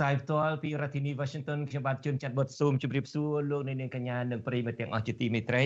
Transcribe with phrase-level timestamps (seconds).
[0.00, 5.64] ផ្សាយផ្ទាល់ពីរដ្ឋធានី Washington ខ្ញុំបាទជួនចាត់បុតស៊ូមជម្រាបសួរលោកអ្នកនាងកញ្ញានិងប្រិយមិត្តទាំងអស់ជាទីមេត្រី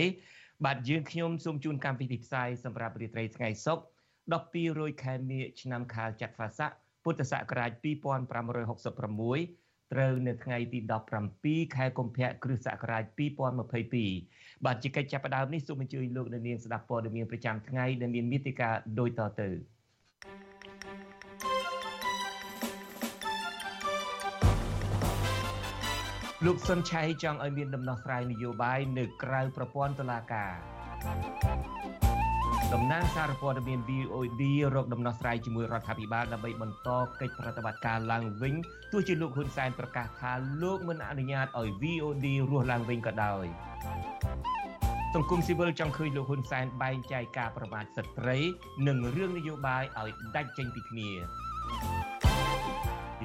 [0.65, 3.83] បាទយើងខ្ញុំសូមជូនកម្មវិធីផ្សាយសម្រាប់រាត្រីថ្ងៃសុក្រ
[4.31, 6.71] 12រោចខែមេឆ្នាំខាលចត្វាស័ក
[7.03, 10.79] ពុទ្ធសករាជ2566ត្រូវនៅថ្ងៃទី
[11.27, 13.03] 17ខែកុម្ភៈគ្រិស្តសករាជ
[13.83, 19.74] 2022បាទជាកិច្ចចាប់ផ្ដើមនេះសូមអញ្ជើញលោកអ្នកនាងស្ដាប់ព័ត៌មានប្រចាំថ្ងៃដែលមានមេតិការដូចតទៅ
[26.45, 30.51] លោកសុនឆៃចង់ឲ្យមានដំណោះស្រាយនយោបាយនៅក្រៅប្រព័ន្ធតុលាការ
[32.73, 34.43] តំណាងសារព័ត៌មាន VOD
[34.75, 38.53] រកដំណោះស្រាយជាមួយរដ្ឋាភិបាលដើម្បីបន្តកិច្ចប្រតិបត្តិការឡើងវិញ
[38.91, 40.31] ទោះជាលោកហ៊ុនសែនប្រកាសថា
[40.63, 43.45] លោកមិនអនុញ្ញាតឲ្យ VOD រស់ឡើងវិញក៏ដោយ
[45.15, 48.37] សង្គមស៊ីវិលចង់ឃើញលោកហ៊ុនសែនបែងចែកការប្រមាថស្ត្រី
[48.87, 51.09] និងរឿងនយោបាយឲ្យដាច់ចេញពីគ្នា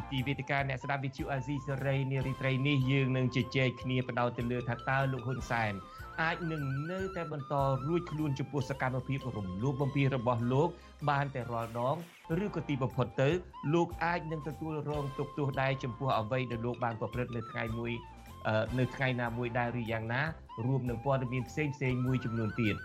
[0.09, 5.73] ពីទីវេទិកាអ្នកស្ដាប់វិទ្យុអាស៊ីសេរីនារីត្រីនេះយើងនឹងជជែកគ្នាបដោតទៅលើថាតើលោកហ៊ុនសែន
[6.23, 7.55] អាចនឹងនៅតែបន្ត
[7.89, 10.69] រួចខ្លួនចំពោះសកម្មភាពរំលោភបំពានរបស់លោក
[11.11, 11.97] បានតែរាល់ដង
[12.45, 13.31] ឬក៏ទីបំផុតទៅ
[13.75, 17.93] លោកអាចនឹងទទួលរងទុក្ខទោសដែរចំពោះអ្វីដែលលោកបានប្រព្រឹត្តនៅថ្ងៃមួយ
[18.79, 20.23] នៅថ្ងៃណាមួយដែរឬយ៉ាងណា
[20.65, 22.77] រួមនឹងព័ត៌មានផ្សេងផ្សេងមួយចំនួនទៀត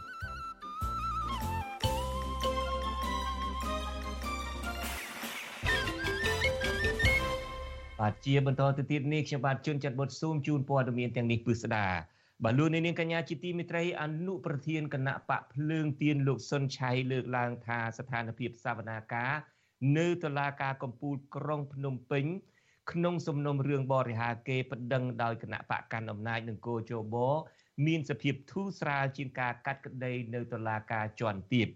[8.06, 11.86] បាទជាបន្តទៅទៀតនេះខ្ញុំបាទជួនចាត់បុតស៊ូមជូនព័ត៌មានទាំងនេះពិស្ដា
[12.44, 19.32] បាទលោកនាងកញ្ញាជាទីមេត្រីអនុប្រធានគណៈបកភ្លើងទៀនលោកសុនឆៃលើកឡើងថាស្ថានភាពសវនាការ
[19.98, 22.26] នៅតុលាការកំពូលក្រុងភ្នំពេញ
[22.92, 27.16] ក្នុងសំណុំរឿងបរិហាគេប្តឹងដោយគណៈបកកាន់អំណាចនឹងគោជប
[27.86, 31.68] មានសភាពធូរស្រាលជាងការកាត់ក្តីនៅតុលាការជាន់ទាប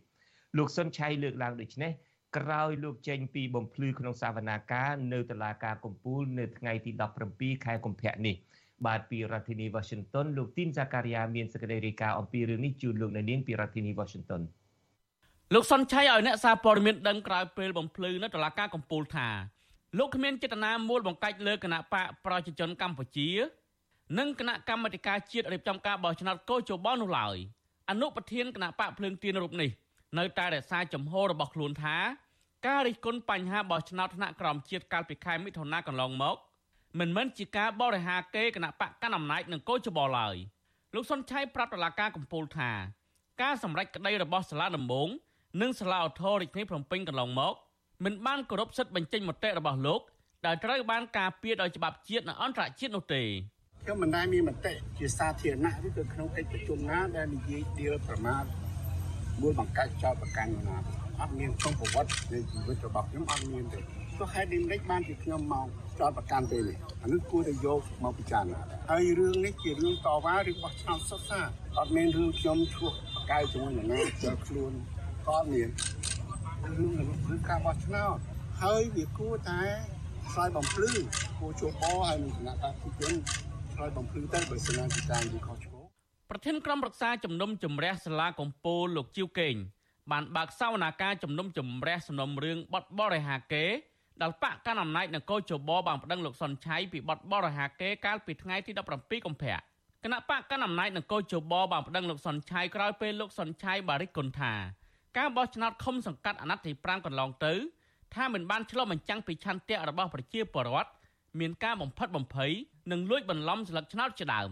[0.58, 1.92] លោកសុនឆៃលើកឡើងដូចនេះ
[2.38, 6.92] ក្រោយលោកចេញពីបំភ្លឺក្នុងសវនាការនៅតុលាការកំពូលនៅថ្ងៃទី
[7.28, 8.36] 17ខែកុម្ភៈនេះ
[8.86, 14.42] បាទពីរដ្ឋធានី Washington លោកទីនសាការីយ៉ាមានសេចក្តីរាយការណ៍អំពីរឿងនេះជូនលោកនៅនាងពីរដ្ឋធានី Washington
[15.54, 19.28] លោកសុនឆៃឲ្យអ្នកសារព័ត៌មានដឹងក្រោយពេលបំភ្លឺនៅតុលាការកំពូលថា
[19.98, 23.30] លោកគ្មានចេតនាមូលបង្កាច់លើគណៈបកប្រជាជនកម្ពុជា
[24.20, 27.38] និងគណៈកម្មាធិការជាតិរៀបចំការបោះឆ្នោតកោជបនោះឡើយ
[27.90, 29.70] អនុប្រធានគណៈបកភ្លើងទៀនរូបនេះ
[30.18, 31.98] នៅតែរក្សាចំហរបស់ខ្លួនថា
[32.68, 36.36] ការរិះគន់បញ្ហាបោះឆ្នោតថ្នាក់ក្រោមជាតិកាលពីខែមិថុនាកន្លងមក
[37.00, 40.36] មិនមែនជាការបរិហាគេគណៈបកកណ្ដាលអំណាចនឹងកោចបឡើយ
[40.94, 42.72] លោកសុនឆៃប្រាប់តុលាការកំពូលថា
[43.42, 45.10] ការសម្រេចក្តីរបស់សាលាដំបង
[45.62, 47.54] និងសាលាឧទ្ធររាជធានីភ្នំពេញកន្លងមក
[48.06, 50.02] មិនបានគោរពសិទ្ធិបញ្ចេញមតិរបស់លោក
[50.46, 53.24] ដែលត្រូវបានការពារដោយច្បាប់ជាតិនិងអន្តរជាតិនោះទេ
[53.84, 58.44] ខ្ញុំមិនដែលមានមតិជាសាធារណៈឬក៏ក្នុងកិច្ចប្រជុំណាដែលនិយាយដៀលប្រមាថ
[59.42, 60.78] មួយបង្កាច់ចោតប្រកាន់ណា
[61.20, 63.80] អត់មានក្នុងប្រវត្តិនៃជីវិតរបស់ខ្ញុំអត់មានទេ
[64.18, 65.68] ទោះហេតុដូចម្ដេចបានជាខ្ញុំមក
[66.00, 74.72] ចោតប្រកាន់ពេលនេះអានេះគួរតែយកមកពិចារណាហើយរឿងនេះជារឿងតវ៉ាឬបោះឆ្នោតសុទ្ធសាធអត់មានរឿងខ្ញុំឈ្លោះប្រកែកជាមួយនឹងណាចូលខ្លួន
[75.28, 75.70] ក៏មាន
[76.78, 78.18] រឿងរឿងការបោះឆ្នោត
[78.62, 79.62] ហើយវាគួរតែ
[80.32, 80.92] ឆ្លើយបំភ្លឺ
[81.38, 83.14] គួរជួបបហើយនឹងគណៈបព្វជិជន
[83.74, 85.69] ឆ្លើយបំភ្លឺទៅបើសិនជាតាមវាខុសឆ្គង
[86.32, 89.56] ប្រធានក្រុមប្រឹក្សាជំនុំជម្រះសាលាកំពូលលោកជីវកេង
[90.12, 93.66] បានបើកសវនាការជំនុំជម្រះសំណុំរឿងបទបរិហាកេ
[94.22, 99.56] ដែលបកកណ្ដាលអំណាចនគរជបបានប្តឹងលោកសុនឆៃពីបទបរិហាកេកាលពីថ្ងៃទី17កុម្ភៈ
[100.04, 104.54] គណៈបកកណ្ដាលអំណាចនគរជបបានប្តឹងលោកសុនឆៃក្រោយពេលលោកសុនឆៃបារិកគុណថា
[105.18, 107.54] ការបោះឆ្នោតឃុំសង្កាត់អាណត្តិទី5កន្លងទៅ
[108.16, 110.92] ថាមិនបានឆ្លុះបញ្ចាំងពីឆន្ទៈរបស់ប្រជាពលរដ្ឋ
[111.40, 112.52] មានការបំផិតបំភ័យ
[112.92, 114.52] និងលួចបន្លំស្លឹកឆ្នោតជាដើម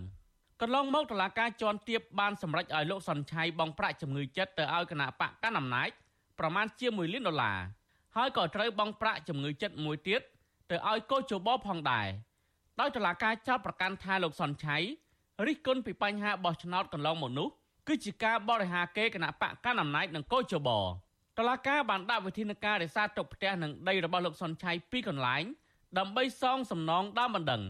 [0.62, 5.90] កន្លងមកតុលាការជាន់ទាបបានសម្រេចឲ្យលោកសុនឆៃបង់ប្រាក់ជំងឺចិត្តទៅឲ្យគណៈបកកណ្ដាលអំណាច
[6.40, 7.58] ប្រមាណជា1លានដុល្លារ
[8.16, 10.22] ហើយក៏ត្រូវបង់ប្រាក់ជំងឺចិត្តមួយទៀត
[10.70, 12.08] ទៅឲ្យកោជបផងដែរ
[12.80, 14.78] ដោយតុលាការចោទប្រកាន់ថាលោកសុនឆៃ
[15.48, 17.48] រិះគន់ពីបញ្ហាបោះឆ្នោតកន្លងមកនោះ
[17.88, 20.70] គឺជាការបរិហាគេគណៈបកកណ្ដាលអំណាចនិងកោជប
[21.38, 25.44] តឡាការបានដាក់វិធានការរក្សាទុកផ្ទះនិងដីរបស់លោកសុនឆៃពីកន្លែង
[25.98, 27.64] ដើម្បីសងសំណងដើមបណ្ដឹង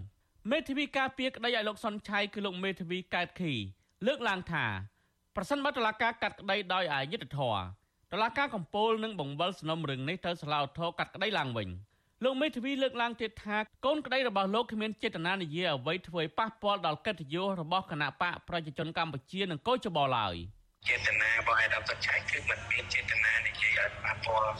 [0.52, 3.54] មេធាវីការពារក្តីឲ្យលោកសុនឆៃគឺលោកមេធាវីកែតខី
[4.08, 4.66] លើកឡើងថា
[5.36, 7.60] ប្រសិនបើតឡាការកាត់ក្តីដោយអយុត្តិធម៌
[8.14, 11.70] តឡាការកំពូលនឹងបង្វិលសំណុំរឿងនេះទៅសាលាឧទ្ធរកាត់ក្តីឡើងវិញ
[12.24, 20.36] លោកមេធាវីលើកឡើងទៀតថាកូនក្តីរបស់លោកគ្មានចេតនានិយាយអ្វីធ្វើឲ្យប៉ះពាល់ដល់កិត្តិយសរបស់គណៈបកប្រជាជនកម្ពុជានិងកោចបោឡើយ
[20.90, 24.54] ចេតនារបស់ឯកឧត្តមឆៃគឺមិនមានចេតនានិយាយឲ្យប៉ះពាល់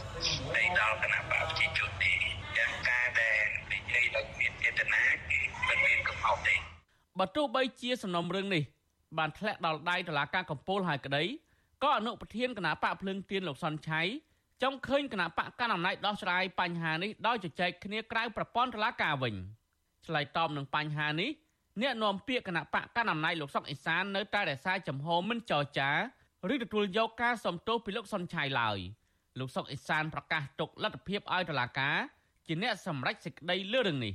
[0.56, 2.14] ទៅដល់គណៈបកប្រជាជនទេ
[2.58, 3.38] យ៉ាងការដែល
[3.72, 5.07] និយាយដោយមានចេតនា
[6.28, 6.78] គឺមិនមានកំហុសទេ
[7.20, 8.64] បើទោះបីជាសំណុំរឿងនេះ
[9.18, 11.24] បានធ្លាក់ដល់ដៃតុលាការកំពូលហើយក្តី
[11.84, 14.02] ក៏អនុប្រធានគណៈបកភ្លើងទៀនលោកសុនឆៃ
[14.64, 19.36] ចង់ឃើញគណៈបកកណ្ដាលអំណាចដោះស្រាយបញ្ហានេះដោយជជែកគ្នាក្រៅប្រព័ន្ធតុលាការវិញ
[20.06, 21.30] ឆ្លើយតបនឹងបញ្ហានេះ
[21.82, 25.92] អ្នកនាំពាក្យគណៈបកកណ្ដាលអំណាចលោកសុកអេសាននៅតែរក្សាចំហមិនចរចា
[26.54, 28.78] ឬទទួលយកការសំទោសពីលោកសុនឆៃឡើយ
[29.40, 31.98] លោកសុកអេសានប្រកាសទុកលទ្ធភាពឲ្យតុលាការ
[32.48, 34.14] ជាអ្នកសម្រេចសេចក្តីលើរឿងនេះ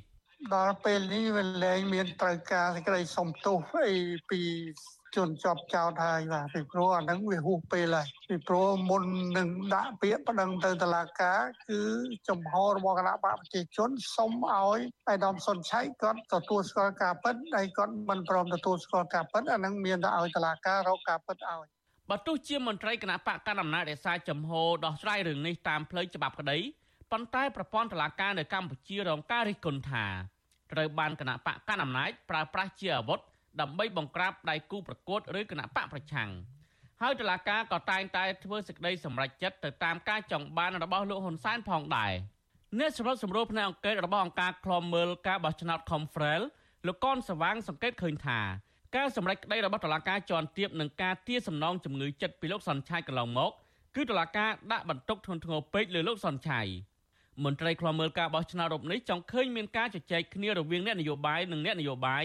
[0.54, 3.94] ដល់ពេលនេះវាលែងមានត្រូវការសេចក្តីសំទោសអី
[4.30, 4.40] ពី
[5.16, 9.02] ជន់ជាប់ចោតហើយបាទពីព្រោះអាហ្នឹងវាហួសពេលហើយពីព្រោះមុន
[9.38, 11.80] នឹងដាក់ពាក្យប្តឹងទៅតុលាការគឺ
[12.28, 21.66] ចំហរបស់គណៈបកប្រជាជនសុំឲ្យឯកឧត្តមសុនឆៃគាត់ទទួលស្គាល់ការពិតហើយគាត់មិនព្រមទទួលស្គាល់ការពិតអាហ្នឹងមានតែឲ្យតុលាការរកការពិតឲ្យ
[22.10, 24.52] បើទោះជាមន្ត្រីគណៈបកកណ្ដាលអំណាចរក្សាចំហ
[24.84, 26.58] ដោះស្រាយរឿងនេះតាមផ្លូវច្បាប់ក្តី
[27.12, 30.06] ប៉ុន្តែប្រព័ន្ធតុលាការនៅកម្ពុជារងការរិះគន់ថា
[30.72, 33.20] ត្រូវបានគណៈបកកណ្ដាលអំណាចប្រើប្រាស់ជាអាវុធ
[33.60, 36.30] ដើម្បីបង្ក្រាបដៃគូប្រកួតឬគណៈបកប្រឆាំង
[37.00, 42.12] ហើយតុលាការក៏តែងតែធ្វើសេចក្តីសម្រេចចិត្តទៅតាមការចង់បានរបស់លោកហ៊ុនសែនផងដែរ
[42.78, 46.42] អ្នកសម្របសម្រួលផ្នែកអង្គការរបស់អង្គការឃ្លាំមើលការបោះឆ្នោត Confrel
[46.86, 48.40] លោកកនសវាងសង្កេតឃើញថា
[48.96, 53.52] ការសម្រេចក្តីរបស់តុលាការជាន់ទាបនឹងការទារសំណងជំងឺចិត្តពីលោកសនឆៃកន្លងមក
[53.96, 56.62] គឺតុលាការដាក់បន្ទុកធ្ងន់ធ្ងរពេកលើលោកសនឆៃ
[57.44, 62.24] មន្ត្រីខ្លំមើលការបោះឆ្នោតរົບនេះចង់ឃើញមានការជជែកគ្នារវាងអ្នកនយោបាយនិងអ្នកនយោបាយ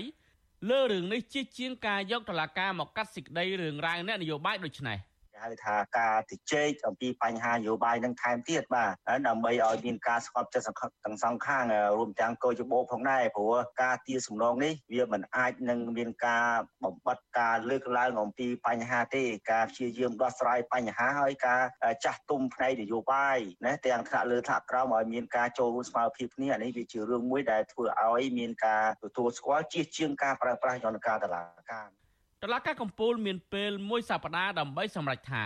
[0.69, 4.97] លើរឿងនេះជាជាងការយកតឡាការមកកាត់សេចក្តីរឿងរ៉ាវអ្នកនយោបាយដូចនេះ។
[5.43, 8.93] ហៅថាការជជែកអំពីបញ្ហានយោបាយនឹងថែមទៀតបាទ
[9.27, 10.65] ដើម្បីឲ្យមានការស្កប់ចិត្ត
[11.05, 11.63] ទាំងសងខាង
[11.97, 16.45] រួមទាំងកោជបោផងដែរព្រោះការទារសំណងនេះវាមិនអាចនឹងមានការ
[16.83, 21.61] បំបត្តិការលើកឡើងអំពីបញ្ហាទេការព្យាយាមដោះស្រាយបញ្ហាហើយការ
[22.05, 31.43] ចាស់ទុំផ្នែកនយោបាយណាទាំងថ្នាក់លើថ្នាក់ក្រោមឲ្យមានការចូលរួមស្មារតីគ្នានេះវាជារឿងមួយដែលធ្វើឲ្យមានការទទួលស្គាល់ជាជាងការប្រើប្រាស់យន្តការតឡា
[31.73, 32.06] ការ
[32.43, 35.45] តឡាការកំពូលមានពេលមួយសប្តាហ៍ដើម្បីសម្រេចថា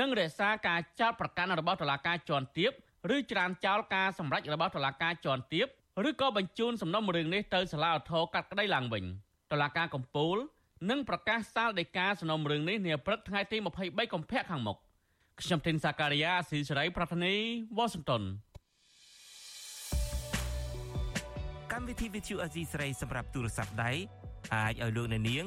[0.00, 2.72] នឹងរក្សាការចោទប្រកាន់របស់តឡាការជាន់ទាប
[3.16, 5.66] ឬច្រានចោលការសម្រេចរបស់តឡាការជាន់ទាប
[6.08, 9.04] ឬក៏បញ្ជូនសំណុំរឿងនេះទៅសាលាឧទ្ធរកាត់ក្តីឡើងវិញ
[9.52, 10.36] តឡាការកំពូល
[10.90, 14.76] នឹងប្រកាសសាលដីកាសំណុំរឿងនេះនាព្រឹកថ្ងៃទី23កុម្ភៈខាងមុខ
[15.40, 17.34] ខ្ញុំទីនសាការីយ៉ាស៊ីសេរីប្រធានី
[17.76, 18.22] វ៉ាស៊ីនតោន
[21.72, 23.90] កម្មវិធី Vithu Azizi ស្រីសម្រាប់ទូរស័ព្ទដៃ
[24.54, 25.46] អាចឲ្យលោកអ្នកនាង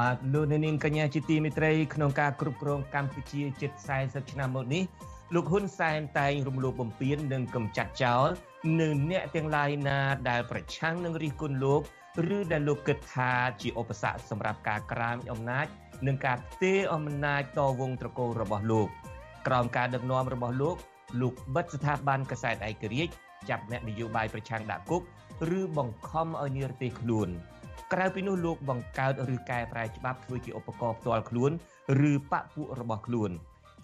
[0.00, 4.82] បាទលោកនាងកញ្ញាជាទីមេត្រីក្នុងការគ្រប់គ្រងកម្ពុជាជិត40ឆ្នាំមកនេះ
[5.34, 8.26] លោកហ៊ុនសែនតែងរំលោភបំពាននិងកំចាត់ចោល
[8.80, 9.98] នៅអ្នកទាំងឡាយណា
[10.30, 11.80] ដែលប្រឆាំងនឹងរិះគន់លោក
[12.36, 13.30] ឬដែលលោកគិតថា
[13.60, 15.66] ជាឧបសគ្គសម្រាប់ការក្រាមអំណាច
[16.06, 18.88] និងការផ្ទេរអំណាចតវងត្រកូលរបស់លោក
[19.46, 20.76] ក្រោមការដឹកនាំរបស់លោក
[21.20, 23.12] លោកបិទស្ថាប័នកសែតឯករាជ្យ
[23.48, 25.02] ចាប់អ្នកនយោបាយប្រឆាំងដាក់គុក
[25.58, 27.30] ឬបង្ខំឲ្យនិរទេសខ្លួន
[27.92, 31.50] ក្រៅពីនោះលោកបង្កើតឬកែប្រែច្បាប់ធ្វើជាឧបករណ៍ផ្ទាល់ខ្លួន
[32.10, 33.30] ឬបពពួករបស់ខ្លួន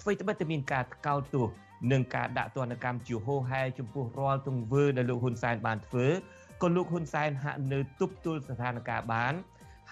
[0.00, 1.46] អ្វីត្បិតតែមានការថ្កោលទោស
[1.92, 6.06] និងការដាក់ទណ្ឌកម្មជាហោហែចំពោះរាល់ទង្វើដែលលោកហ៊ុនសែនបានធ្វើ
[6.62, 9.34] ក៏លោកហ៊ុនសែនហាក់នៅទប់ទល់ស្ថានភាពបាន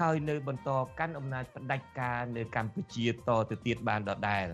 [0.01, 3.13] ហើយនៅបន្តកាន់អំណាចផ្ដាច់ការនៅកម្ពុជាត
[3.51, 4.47] ទៅទៀតបានដដែល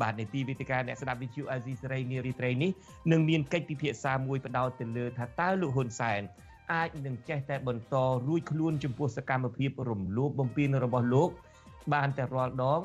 [0.00, 2.70] បាទនីតិវិទ្យាអ្នកស្ដាប់វិទ្យុអាស៊ីសេរីនារីត្រីនេះ
[3.12, 6.20] នឹងមានកិច្ចពិភាក្សាមួយបដោតទៅលើថាតើលោកហ៊ុនសែន
[6.72, 7.96] អាចនឹងចេះតែបន្ត
[8.26, 11.30] រួចខ្លួនចំពោះសកម្មភាពរំលោភបំពានរបស់លោក
[11.94, 12.80] បានតែរាល់ដង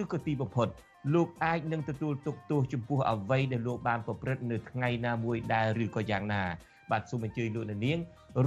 [0.00, 0.68] ឬក៏ទីបំផុត
[1.14, 6.42] លោកអាចនឹងទទួលទុកទោសចំពោះអ្វីដែលលោកបានប្រព្រឹត្តនៅថ្ងៃណាមួយដែរឬក៏យ៉ាងណា
[6.90, 7.98] បាទសូមអញ្ជើញលោកនាង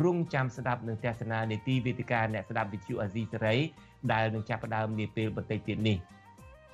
[0.04, 3.56] រងចាំស្ដាប់នឹងទស្សនានីតិវេទិកាអ្នកស្ដាប់វិទ្យុអាស៊ីសេរី
[4.14, 5.98] ដែលនឹងចាប់ផ្ដើមនាពេលបន្តិចទៀតនេះ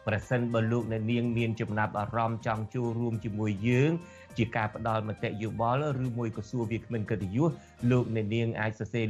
[0.08, 3.92] ប្រសិនបើលោកអ្នកនាងមានចំណាប់អារម្មណ៍ចង់ចូលរួមជាមួយយើង
[4.38, 7.52] ជាការផ្ដល់មតិយោបល់ឬមួយក៏សួរវាគ្មិនកិត្តិយស
[7.92, 9.06] លោកអ្នកនាងអាចសរសេរ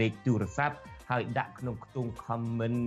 [0.00, 0.76] លេខទូរស័ព្ទ
[1.10, 2.80] ហើយដាក់ក្នុងខ្ទង់ comment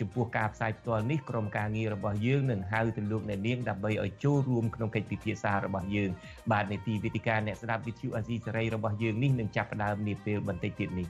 [0.00, 6.10] ចំពោះការផ្សាយផ្ទាល់នេះក្រុមការងាររបស់យើងនឹងហៅទៅលោកអ្នកនាងដើម្បីឲ្យចូលរួមក្នុងកិច្ចពិភាក្សារបស់យើង
[6.52, 11.08] បាទនីតិវិទ្យាអ្នកស្ដាប់វិទ្យុអាស៊ីសេរីរបស់យើងនេះនឹងចាប់ផ្ដើមនាពេលបន្តិចទៀតនេះ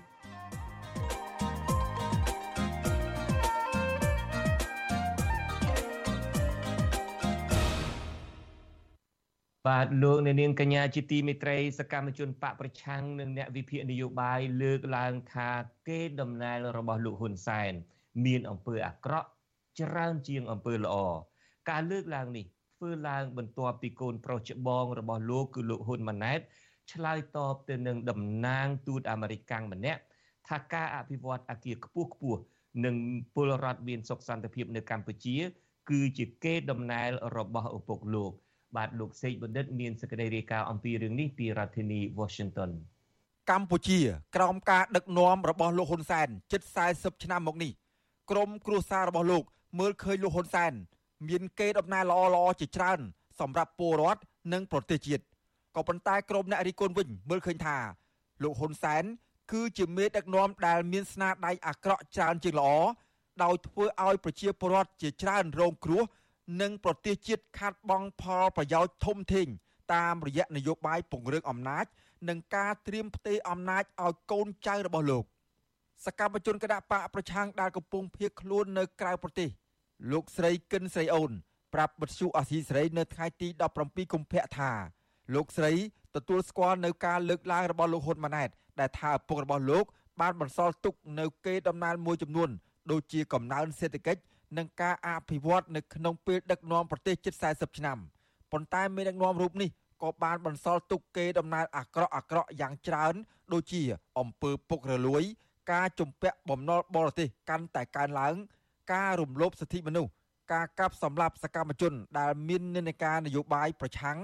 [9.67, 15.51] បាទលោកអ្នកនាងកញ្ញាជាទីមេត្រីសកម្មជនបកប្រឆាំងនិងអ្នកវិភាគនយោបាយលើកឡើងថា
[15.89, 17.73] គេដំណើររបស់លោកហ៊ុនសែន
[18.25, 19.29] មានអំពើអាក្រក់
[19.81, 20.97] ច្រើនជាងអំពើល្អ
[21.71, 22.47] ការលើកឡើងនេះ
[22.77, 26.41] ធ្វើឡើងបន្ទាប់ពីកូនប្រុសច្បងរបស់លោកគឺលោកហ៊ុនម៉ាណែត
[26.93, 30.01] ឆ្លើយតបទៅនឹងតំណាងទូតអាមេរិកាំងម្នាក់
[30.49, 32.41] ថាការអភិវឌ្ឍអគារខ្ពស់ខ្ពស់
[32.85, 32.95] និង
[33.35, 35.37] ពលរដ្ឋមានសុខសន្តិភាពនៅកម្ពុជា
[35.91, 38.33] គឺជាគេដំណែលរបស់ឪពុកលោក
[38.77, 42.71] បាទលោកសេកបណ្ឌិតមានសេចក្តីរាយការណ៍អំពីរឿងនេះពីរដ្ឋធានី Washington
[43.51, 44.01] កម្ពុជា
[44.37, 47.73] ក្រោមការដឹកនាំរបស់លោកហ៊ុនសែនជិត40ឆ្នាំមកនេះ
[48.31, 49.43] ក្រមគ្រួសាររបស់លោក
[49.79, 50.73] មើលឃើញលោកហ៊ុនសែន
[51.29, 53.01] មានគេដំណើរល្អល្អជាច្រើន
[53.41, 55.25] សម្រាប់ពលរដ្ឋនិងប្រទេសជាតិ
[55.77, 57.77] ក៏ប៉ុន្តែក្រមអ្នករិះគន់វិញមើលឃើញថា
[58.43, 59.05] លោកហ៊ុនសែន
[59.53, 62.71] គឺជាមេដឹកនាំដែលមានស្នាដៃអាក្រក់ច្រើនជាងល្អ
[63.43, 66.03] ដោយធ្វើឲ្យប្រជាពលរដ្ឋជាច្រើនរងគ្រោះ
[66.61, 69.49] និងប្រទេសជាតិខាត់បងផលប្រយោជន៍ធំធេង
[69.95, 71.87] តាមរយៈនយោបាយពង្រឹងអំណាច
[72.29, 75.25] និងការត្រៀមផ្ទេរអំណាចឲ្យកូនចៅរបស់លោក
[76.05, 79.51] សកម្មជនគណៈបកប្រឆាំងដែលកំពុងភៀសខ្លួននៅក្រៅប្រទេស
[80.13, 81.31] លោកស្រីគិនស្រីអូន
[81.75, 83.49] ប្រាប់បទសុអាស៊ីសេរីនៅថ្ងៃទី
[83.81, 84.71] 17កុម្ភៈថា
[85.35, 85.73] លោកស្រី
[86.17, 88.49] ទទួលស្គាល់នៅការលើកឡើងរបស់លោកហ៊ុនម៉ាណែត
[88.81, 89.85] ដែលថាឪពុករបស់លោក
[90.21, 92.51] បានបន្សល់ទុកនៅគេដំណើរមួយចំនួន
[92.91, 94.21] ដូចជាកំណើនសេដ្ឋកិច្ច
[94.57, 97.99] និងការអភិវឌ្ឍនៅក្នុងពេលដឹកនាំប្រទេសជិត40ឆ្នាំ
[98.53, 99.71] ប៉ុន្តែមេដឹកនាំរូបនេះ
[100.03, 103.15] ក៏បានបន្សល់ទុកគេដំណើរអាក្រក់អាក្រក់យ៉ាងច្រើន
[103.53, 103.83] ដូចជា
[104.19, 105.23] អំពើពុករលួយ
[105.73, 108.35] ការជំពាក់បំណុលបរទេសកាន់តែកើនឡើង
[108.93, 110.11] ការរំលោភសិទ្ធិមនុស្ស
[110.53, 114.19] ការកាប់សម្លាប់សកម្មជន ដែលមាននិន្នាការនយោបាយប្រឆាំង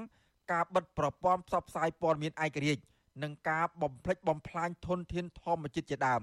[0.52, 2.82] ការបិទប្រព័ន្ធផ្សព្វផ្សាយព័ត៌មានឯករាជ្យ
[3.22, 6.22] និងការបំផ្លិចបំផ្លាញធនធានធម្មជាតិជាដើម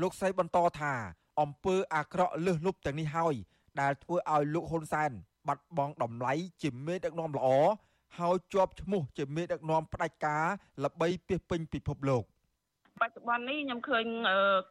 [0.00, 0.94] លោកស្រីបន្តថា
[1.40, 3.34] អំពើអាក្រក់លើសលប់ទាំងនេះហើយ
[3.80, 5.10] ដែលធ្វើឲ្យលោកហ៊ុនសែន
[5.48, 7.48] បាត់បង់តម្លៃជាមេដឹកនាំល្អ
[8.18, 10.44] ហើយជាប់ឈ្មោះជាមេដឹកនាំផ្ដាច់ការ
[10.84, 12.24] ល្បីពាសពេញពិភពលោក
[13.00, 14.06] បច្ចុប្បន្ននេះខ្ញុំឃើញ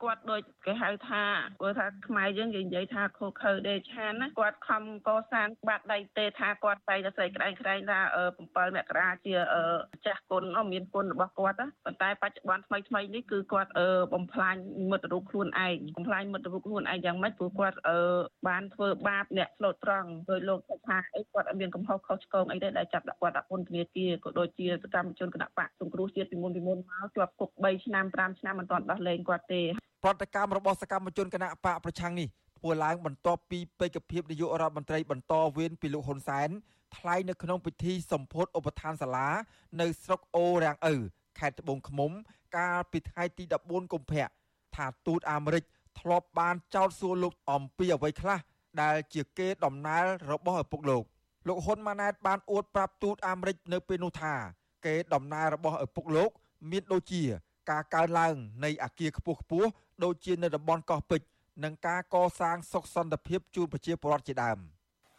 [0.04, 1.24] គាត់ដូចគេហៅថា
[1.62, 8.00] គាត់ថាខ្មែរយើងនិយាយថាខូខើដេឆានណាគាត់ខំកសាងបាតដៃទេថាគាត់តែតែស្រីក្តែងក្តែងថា
[8.40, 9.34] 7មករាជា
[10.06, 13.72] ចាស់គុណមានគុណរបស់គាត់ប៉ុន្តែបច្ចុប្បន្នថ្មីថ្មីនេះគឺគាត់
[14.14, 14.56] បំផ្លាញ
[14.92, 17.78] មិត្តរូបខ្លួនឯងបំផ្លាញមិត្តរូបខ្លួនឯងយ៉ាងម៉េចព្រោះគាត់
[18.48, 29.62] បានធ្វើបាបអ្នកស្លូតត្រង់ដោយលោកថាអីគាត់អត់មានកំហុសខុសឆ្គងអីទេដែលចាប់ដាក់គាត់ដាក់ពន្ធនាគារក៏ដូចជាសកម្មជនគណៈបកសង្គ្រោះជាតិពីមុនពីមុនមកជាប់គុក3ឆ្នាំ5ឆ្នាំមិនទាន់ដោះលែងគាត់ទេ
[30.04, 32.28] ប្រតិកម្មរបស់សកម្មជនគណៈបកប្រឆាំងនេះ
[32.60, 36.50] ធ្វើឡើងបន្ទាប់ពីបេក្ខភាពនាយករដ្ឋមន្ត្រីបន្តវេនពីលោកហ៊ុនសែន
[36.98, 39.30] ថ្លែងនៅក្នុងពិធីសម្ពោធឧបឋានសាលា
[39.82, 40.96] នៅស្រុកអូរាំងឪ
[41.40, 42.12] ខេត្តត្បូងឃ្មុំ
[42.58, 44.28] កាលពីថ្ងៃទី14កុម្ភៈ
[44.76, 45.64] ថាទូតអាមេរិក
[46.00, 48.40] ធ្លាប់បានចោទសួរលោកអំពីអ្វីខ្លះ
[48.82, 51.04] ដែលជាគេដំណើររបស់ឪពុកលោក
[51.48, 54.34] លោកហ៊ុនម៉ាណែតបានអួតប្រាប់ទូតអាមេរិកនៅពេលនោះថា
[54.86, 56.30] គេដំណើររបស់ឪពុកលោក
[56.72, 57.24] មានដូចជា
[57.72, 58.36] ការកើនឡើង
[58.66, 59.70] នៃអាគារខ្ពស់ខ្ពស់
[60.04, 61.28] ដូចជានៅតំបន់កោះពេជ្រ
[61.64, 64.58] និងការកសាងសុខសន្តិភាពជូនប្រជាពលរដ្ឋជាដើម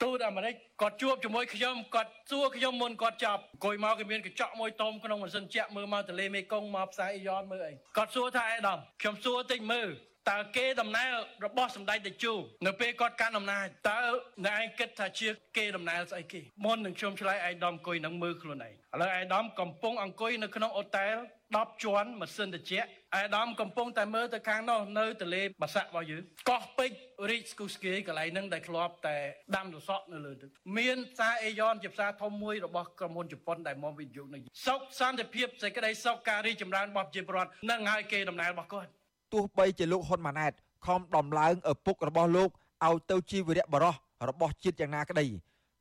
[0.02, 9.88] ទូតអាមេរិកគាត់ជួបជាមួយខ្ញុំគាត់សួរខ្ញុំមុនគាត់ចាប់អង្គុយមកគេមានកញ្ចក់មួយតុំក្នុងម៉ាស៊ីនជែកមើលមកទលេមេគង្គមកផ្សាយអីយ៉នមើលអីគាត់សួរថាអេដាមខ្ញុំសួរតិចមើល
[10.30, 11.12] តើគេដំណើរ
[11.44, 12.34] របស់សម្ដេចតេជោ
[12.66, 14.00] នៅពេលគាត់កាន់អំណាចតើ
[14.46, 21.16] អ្នកឯងគិតថាជាគេដំណើរស្អីគេមុននឹងខ្ញុំឆ្លើយឯកឧត្តមអង្គុយនឹងមើលខ្លួនឯងឥឡូវឯកឧត្តមកំពុងអង្គុយនៅក្នុងអូតែល
[21.60, 26.98] 10ជាន់ម៉ាស៊ីនត្រជាក់អាដាមកំពុងតែមើលទៅខាងនោះនៅទលេបាសាក់របស់យើងកោះពេជ្រ
[27.30, 29.16] រីកស្គូស្គីកន្លែងហ្នឹងដែលធ្លាប់តែ
[29.56, 38.90] ដាំសសក់នៅលើទឹកមានផ្សារអេយ៉នជាផ្សារធំមួយរបស់ក្រុមហ៊ុនជប៉ុនដែលមកវិនិយោគនៅសុខសន្តិភាពសេចក្តីសុខការរីចម្រើនរបស់ប្រជាពលរដ្ឋនឹងហើយគេដំណើររបស់គាត់
[39.32, 40.52] ទោះបីជាលោកហ៊ុនម៉ាណែត
[40.86, 42.50] ខំដំឡើងឪពុករបស់លោក
[42.86, 43.94] ឲ្យទៅជាវីរៈបរោះ
[44.28, 45.26] របស់ជាតិយ៉ាងណាក្តី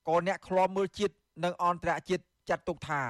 [0.07, 1.13] ក៏អ្នកខ្លាំមើលជាតិ
[1.43, 3.01] និងអន្តរជាតិចាត់ទុកថា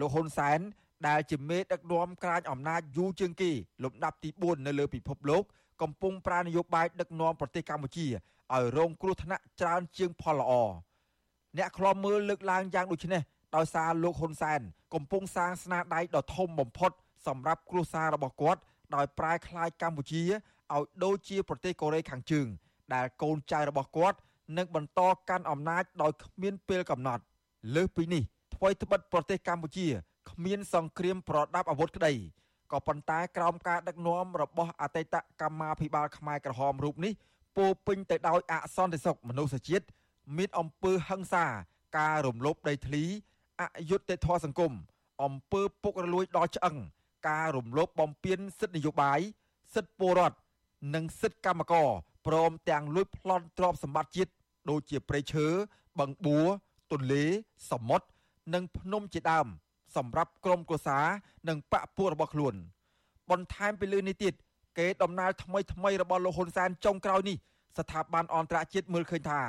[0.00, 0.60] លោកហ៊ុនសែន
[1.08, 3.50] ដែលជាមេដឹកនាំក្រាញអំណាចយូរជាងគេ
[3.84, 5.42] លំដាប់ទី4នៅលើពិភពលោក
[5.82, 8.06] កំពុងប្រានយោបាយដឹកនាំប្រទេសកម្ពុជា
[8.54, 10.52] ឲ្យរងគ្រោះថ្នាក់ច្រើនជាងផលល្អ
[11.56, 13.22] អ្នកខ្លាំមើលលើកឡើងយ៉ាងដូចនេះ
[13.56, 14.60] ដោយសារលោកហ៊ុនសែន
[14.94, 16.90] កំពុងសាងស្នាដៃដ៏ធំបំផុត
[17.26, 18.60] សម្រាប់គ្រួសាររបស់គាត់
[18.94, 22.46] ដោយប្រែក្លាយកម្ពុជាឲ្យដូចជាប្រទេសកូរ៉េខាងជើង
[22.94, 24.18] ដែលកូនចៅរបស់គាត់
[24.58, 27.22] នឹងបន្តកាន់អំណាចដោយគ្មានពេលកំណត់
[27.74, 28.22] លើសពីនេះ
[28.54, 29.86] ថ្មីត្បិតប្រទេសកម្ពុជា
[30.30, 32.14] គ្មានសង្គ្រាមប្រដាប់អាវុធក្តី
[32.72, 37.12] ក៏ប៉ុន្តែក្រោមការដឹកនាំរបស់អតីតកម្មាភិបាលខ្មែរក្រហមរូបនេះ
[37.56, 39.86] ពោពេញទៅដោយអសន្តិសុខមនុស្សជាតិ
[40.36, 41.46] មានអំពើហិង្សា
[41.98, 43.04] ការរំលោភដីធ្លី
[43.60, 44.72] អយុត្តិធម៌សង្គម
[45.24, 46.76] អំពើពុករលួយដល់ឆ្អឹង
[47.28, 49.20] ការរំលោភបំពានសិទ្ធិនយោបាយ
[49.74, 50.38] សិទ្ធិពលរដ្ឋ
[50.94, 51.88] និងសិទ្ធិកម្មករ
[52.26, 54.32] ព្រមទាំងលួចប្លន់ទ្រព្យសម្បត្តិជាតិ
[54.70, 55.46] ដូចជាព្រៃឈើ
[55.98, 56.46] បឹងបួរ
[56.92, 57.24] ទន្លេ
[57.70, 58.06] សមុទ្រ
[58.54, 59.46] និងភ្នំជាដើម
[59.96, 61.04] សម្រាប់ក្រុមគ្រួសារ
[61.48, 62.54] និងបពពួករបស់ខ្លួន
[63.30, 64.34] បន្ថែមពីលើនេះទៀត
[64.78, 67.36] គេដំណើរថ្មីថ្មីរបស់លោកហ៊ុនសែនចុងក្រោយនេះ
[67.78, 69.40] ស្ថាប័នអន្តរជាតិមើលឃើញថា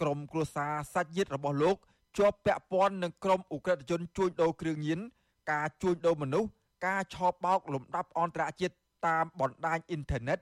[0.00, 1.76] ក្រុមគ្រួសារសាច់ញាតិរបស់លោក
[2.18, 5.00] ជាប់ពាក់ព័ន្ធនឹងក្រុមអ ுக ្រិតជនជួញដូរគ្រឿងញៀន
[5.52, 6.48] ការជួញដូរមនុស្ស
[6.86, 8.74] ការឆោបបោកលំដាប់អន្តរជាតិ
[9.06, 10.38] តាមបណ្ដាញអ៊ីនធឺណិត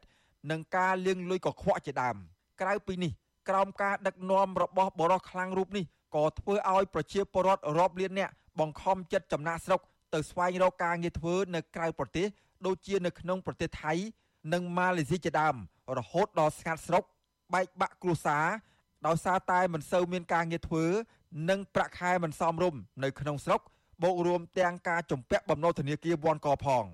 [0.51, 2.17] និងការលាងលុយកខ្វក់ជាដើម
[2.61, 3.13] ក្រៅពីនេះ
[3.49, 5.85] ក្រោមការដឹកនាំរបស់បរិសខ្លាំងរូបនេះ
[6.17, 9.81] ក៏ធ្វើឲ្យប្រជាពលរដ្ឋរាប់លាននាក់ បង្ខំចិត្តចំណាក់ស្រុក
[10.15, 12.27] ទៅស្វែងរកការងារធ្វើនៅក្រៅប្រទេស
[12.67, 13.93] ដូចជានៅក្នុងប្រទេសថៃ
[14.53, 15.57] និងម៉ាឡេស៊ីជាដើម
[15.99, 17.05] រហូតដល់ស្ងាត់ស្រុក
[17.55, 18.47] បែកបាក់គ្រួសារ
[19.07, 20.85] ដោយសារតែមិនសូវមានការងារធ្វើ
[21.51, 23.61] និងប្រាក់ខែមិនសមរម្យនៅក្នុងស្រុក
[24.03, 26.85] បូករួមទាំងការជំពាក់បំណុលធនាគារវ៉ាន់កផង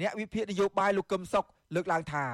[0.00, 1.44] អ្នកវិភាគនយោបាយលោកកឹមសុខ
[1.74, 2.24] លើកឡើងថា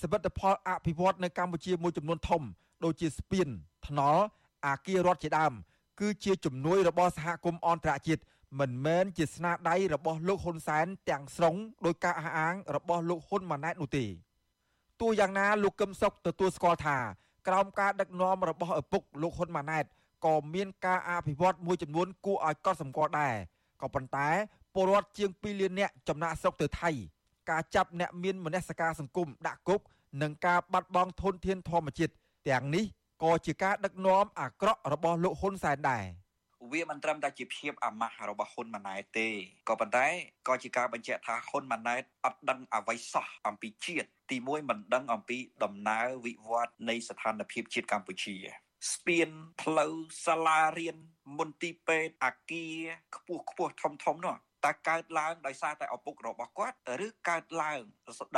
[0.00, 2.42] សមិទ្ធផលអភិវឌ្ឍនៅកម្ពុជាមួយចំនួនធំ
[2.84, 3.48] ដូចជាស្ពាន
[3.86, 4.22] ថ្នល់
[4.66, 5.52] អាគាររដ្ឋជាដើម
[6.00, 8.22] គឺជាជំនួយរបស់សហគមន៍អន្តរជាតិ
[8.60, 11.54] មិនមែនជាស្នាដៃរបស់លោកហ៊ុនសែនទាំងស្រុង
[11.86, 14.04] ដោយការអះអាងរបស់លោកហ៊ុនម៉ាណែតនោះទេ
[15.00, 16.96] ទោះយ៉ាងណាលោកកឹមសុខទទួលស្គាល់ថា
[17.48, 19.84] ក្រោមការដឹកនាំរបស់ឪពុកលោកហ៊ុនម៉ាណែត
[20.26, 23.34] ក៏មានការអភិវឌ្ឍមួយចំនួនគួរឲ្យកត់សម្គាល់ដែរ
[23.82, 24.28] ក៏ប៉ុន្តែ
[24.74, 26.90] ពលរដ្ឋជាង2លាននាក់ចំណាក់ស្រុកទៅថៃ
[27.50, 29.80] ការចាប់អ្នកមានមនសិការសង្គមដាក់គុក
[30.22, 32.12] និងការបាត់បង់ធនធានធម្មជាតិ
[32.48, 32.84] ទាំងនេះ
[33.22, 36.04] ក៏ជាការដឹកនាំអាក្រក់របស់លោកហ៊ុនសែនដែរ
[36.72, 39.28] វាមិនត្រឹមតែជាភាពអាម៉ាស់របស់ហ៊ុនម៉ាណែតទេ
[39.68, 40.06] ក៏ប៉ុន្តែ
[40.48, 48.36] ក៏ជាការបញ្ជាក់ថាហ៊ុនម៉ាណែតអត់ដឹងអ្វីសោះអំពីជាតិទីមួយមិនដឹងអំពីដំណើរវិវត្តនៃស្ថានភាពជាតិកម្ពុជា
[48.92, 49.28] ស្ពាន
[49.62, 49.94] ផ្លូវ
[50.26, 50.96] សាលារៀន
[51.38, 52.78] មន្ទីរពេទ្យអាគារ
[53.16, 57.80] ខ្ពស់ខ្ពស់ធំធំនោះ តើកើតឡើងដោយសារតែឪពុករបស់គាត់ឬកើតឡើង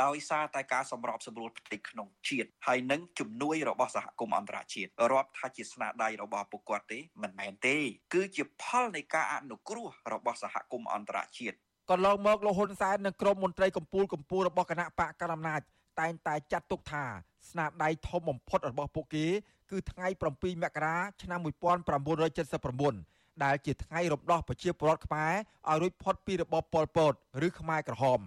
[0.03, 7.77] ដោយសារតែការសម្របសម្រួលផ្ទៃក្នុងជាតិហើយនឹងជំនួយរបស់សហគមន៍អន្តរជាតិរាប់ថាជាស្នាដៃរបស់ឪពុកគាត់ទេមិនមែនទេ
[8.13, 11.57] គឺជាផលនៃការអនុគ្រោះរបស់សហគមន៍អន្តរជាតិ
[11.91, 15.61] កន្លងមកលោកហ៊ុនសែននិងក្រុមមន្ត្រីកម្ពុជាកម្ពុជារបស់គណៈបកកណ្ដាលអំណាច
[15.99, 17.05] តែងតែចាត់ទុកថា
[17.49, 19.25] ស្នាដៃធំបំផុតរបស់ពួកគេ
[19.71, 25.33] គឺថ្ងៃ7មករាឆ្នាំ1979 ដែលជាថ្ងៃរំដោះប្រជាពលរដ្ឋខ្មែរ
[25.69, 27.13] ឲ្យរួចផុតពីរបបប៉ុលពត
[27.47, 28.19] ឬខ្មែរក្រហម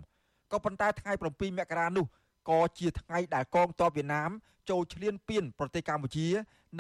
[0.53, 2.07] ក៏ប៉ុន្តែថ្ងៃ7មករានោះ
[2.51, 4.31] ក៏ជាថ្ងៃដែលកងទ័ពវៀតណាម
[4.71, 6.29] ចូលឈ្លានពានប្រទេសកម្ពុជា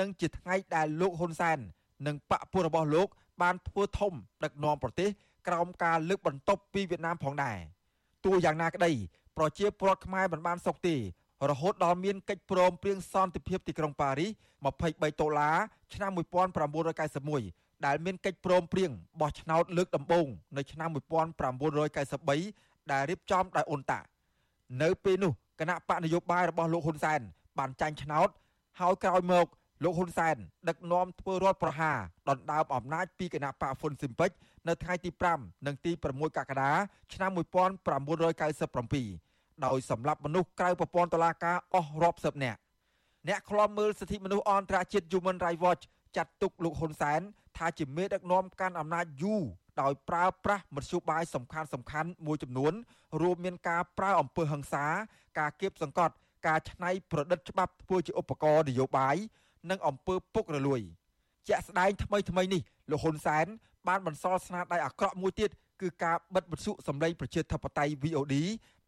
[0.01, 1.59] និងជាថ្ងៃដែលលោកហ៊ុនសែន
[2.07, 3.09] និងបកពួករបស់លោក
[3.43, 4.13] បានធ្វើធំ
[4.45, 5.11] ដឹកនាំប្រទេស
[5.49, 7.59] ក្រោមការលើកបន្ទប់ពីវៀតណាមផងដែរ
[8.25, 8.93] ទោះយ៉ាងណាក្តី
[9.37, 10.97] ប្រជាពលរដ្ឋខ្មែរមិនបានសុខទេ
[11.51, 14.31] រហូតដល់មានកិច្ចព្រមព្រៀងសន្តិភាពទីក្រុងប៉ារីស
[14.71, 15.57] 23ដុល្លារ
[15.95, 18.91] ឆ្នាំ1991 ដែលមានកិច្ចព្រមព្រៀង
[19.21, 24.01] បោះឆ្នោតលើកដំបូងនៅឆ្នាំ1993ដែលរៀបចំដោយអ៊ុនតា
[24.83, 27.21] នៅពេលនោះគណៈបកនយោបាយរបស់លោកហ៊ុនសែន
[27.59, 28.29] បានចាញ់ឆ្នោត
[28.81, 29.47] ហើយក្រោយមក
[29.85, 30.37] លោកហ៊ុនសែន
[30.69, 34.31] ដឹកនាំធ្វើរដ្ឋប្រហារដណ្ដើមអំណាចពីគណៈបកហ្វុនស៊ិមពេច
[34.69, 36.71] នៅថ្ងៃទី5និងទី6កក្កដា
[37.15, 39.33] ឆ្នាំ1997
[39.65, 42.61] ដោយសម្លាប់មនុស្សក្រៅប្រព័ន្ធតុលាការអស់រាប់សិបនាក់
[43.29, 45.85] អ្នកខ្លាំមើលសិទ្ធិមនុស្សអន្តរជាតិ Human Rights Watch
[46.17, 47.21] ចាត់ទុកលោកហ៊ុនសែន
[47.57, 49.43] ថាជាមេដឹកនាំកាន់អំណាចយូរ
[49.81, 52.73] ដោយប្រើប្រាស់មធ្យោបាយសំខាន់សំខាន់មួយចំនួន
[53.23, 54.87] រួមមានការប្រើអំពើហិង្សា
[55.39, 56.15] ការគៀបសង្កត់
[56.47, 59.17] ការច្នៃប្រឌិតច្បាប់ធ្វើជាឧបករណ៍នយោបាយ
[59.71, 60.81] និងអំពើពុករលួយ
[61.49, 63.47] ជាក់ស្ដែងថ្មីថ្មីនេះលោកហ៊ុនសែន
[63.89, 68.35] បានបន្សល់ស្នាដៃអាក្រក់មួយទៀតគឺការបិទវិទ្យុសម្លេងប្រជាធិបតេយ្យ VOD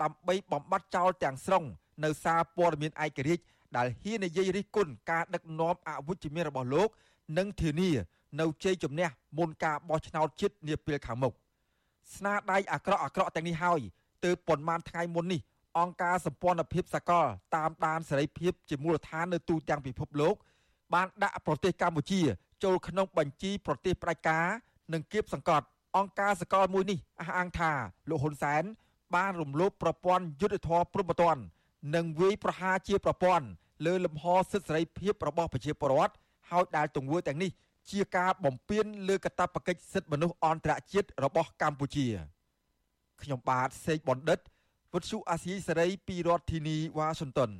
[0.02, 1.64] ដើម្បីបំបត្តិចោលទាំងស្រុង
[2.04, 3.44] នៅសារព័ត៌មានឯករាជ្យ
[3.76, 6.88] ដែលហ៊ាននិយាយរិះគន់ការដឹកនាំអវិជ្ជមានរបស់លោក
[7.38, 7.90] និងធានា
[8.40, 9.08] នៅជ័យជំនះ
[9.38, 11.32] មុនការបោះឆ្នោតជាតិនាពេលខាងមុខ
[12.14, 13.80] ស្នាដៃអាក្រក់អាក្រក់ទាំងនេះហើយ
[14.24, 15.40] ទើបប៉ុន្មានថ្ងៃមុននេះ
[15.78, 20.34] អង្គការសម្ព័ន្ធភាពសកលតាមដានសេរីភាពជាមូលដ្ឋាននៅទូទាំងពិភពលោក
[20.94, 22.20] បានដាក់ប្រទេសកម្ពុជា
[22.64, 24.46] ចូលក្នុងបញ្ជីប្រទេសផ្ដាច់ការ
[24.92, 27.72] និងគៀបសង្កត់អង្គការសកលមួយនេះអះអាងថា
[28.08, 28.62] លោកហ៊ុនសែន
[29.14, 31.37] បានរំលោភប្រព័ន្ធយុត្តិធម៌ព្រំប្រទាន
[31.94, 33.46] និងវាយប្រហារជាប្រព័ន្ធ
[33.87, 36.14] លើលំហសិទ្ធិសេរីភាពរបស់ប្រជាពលរដ្ឋ
[36.50, 37.50] ហើយដែលទង្វើទាំងនេះ
[37.90, 42.07] ជាការបំពានលើកាតព្វកិច្ចសិទ្ធិមនុស្សអន្តរជាតិរបស់កម្ពុជា
[43.22, 44.38] ខ្ញុំបាទសេកបណ្ឌិត
[44.92, 47.50] វុទ្ធុអាស៊ីសេរីពីរដ្ឋធានីវ៉ាស៊ីនតោន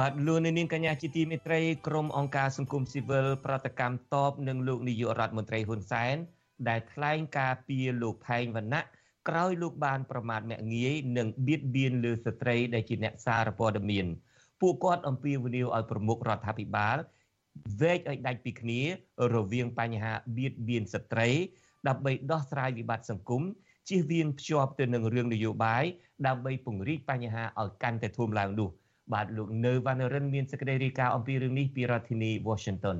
[0.00, 6.16] បាទលោកនាងកញ្ញាជាទីមេត្រីក្រមអង្គការសង្គមស៊ីវិលប្រតិកម្មតបនឹងលោកនាយករដ្ឋមន្ត្រីហ៊ុនសែន
[6.68, 8.82] ដែលថ្លែងការពីលោកផែងវណ្ណៈ
[9.28, 14.06] ក្រោយលោកបានប្រមាថមាក់ងាយនិងបៀតបៀនលើស្ត្រីដែលជាអ្នកសារព័ត៌មាន
[14.60, 16.96] ពួកគាត់អំពាវនាវឲ្យប្រមុខរដ្ឋាភិបាល
[17.80, 18.80] វែកឲ្យដាច់ពីគ្នា
[19.34, 21.28] រវាងបញ្ហាបៀតបៀនស្ត្រី
[21.88, 23.42] ដើម្បីដោះស្រាយវិបត្តិសង្គម
[23.88, 25.84] ជៀសវាងភ្ជាប់ទៅនឹងរឿងនយោបាយ
[26.26, 28.70] ដើម្បីពង្រីកបញ្ហាឲ្យកាន់តែធំឡើងនោះ
[29.12, 32.98] បាទលោកនៅវណ្ណរិនមានសេចក្តីរាយការណ៍អំពីរឿងនេះពីរដ្ឋធានី Washington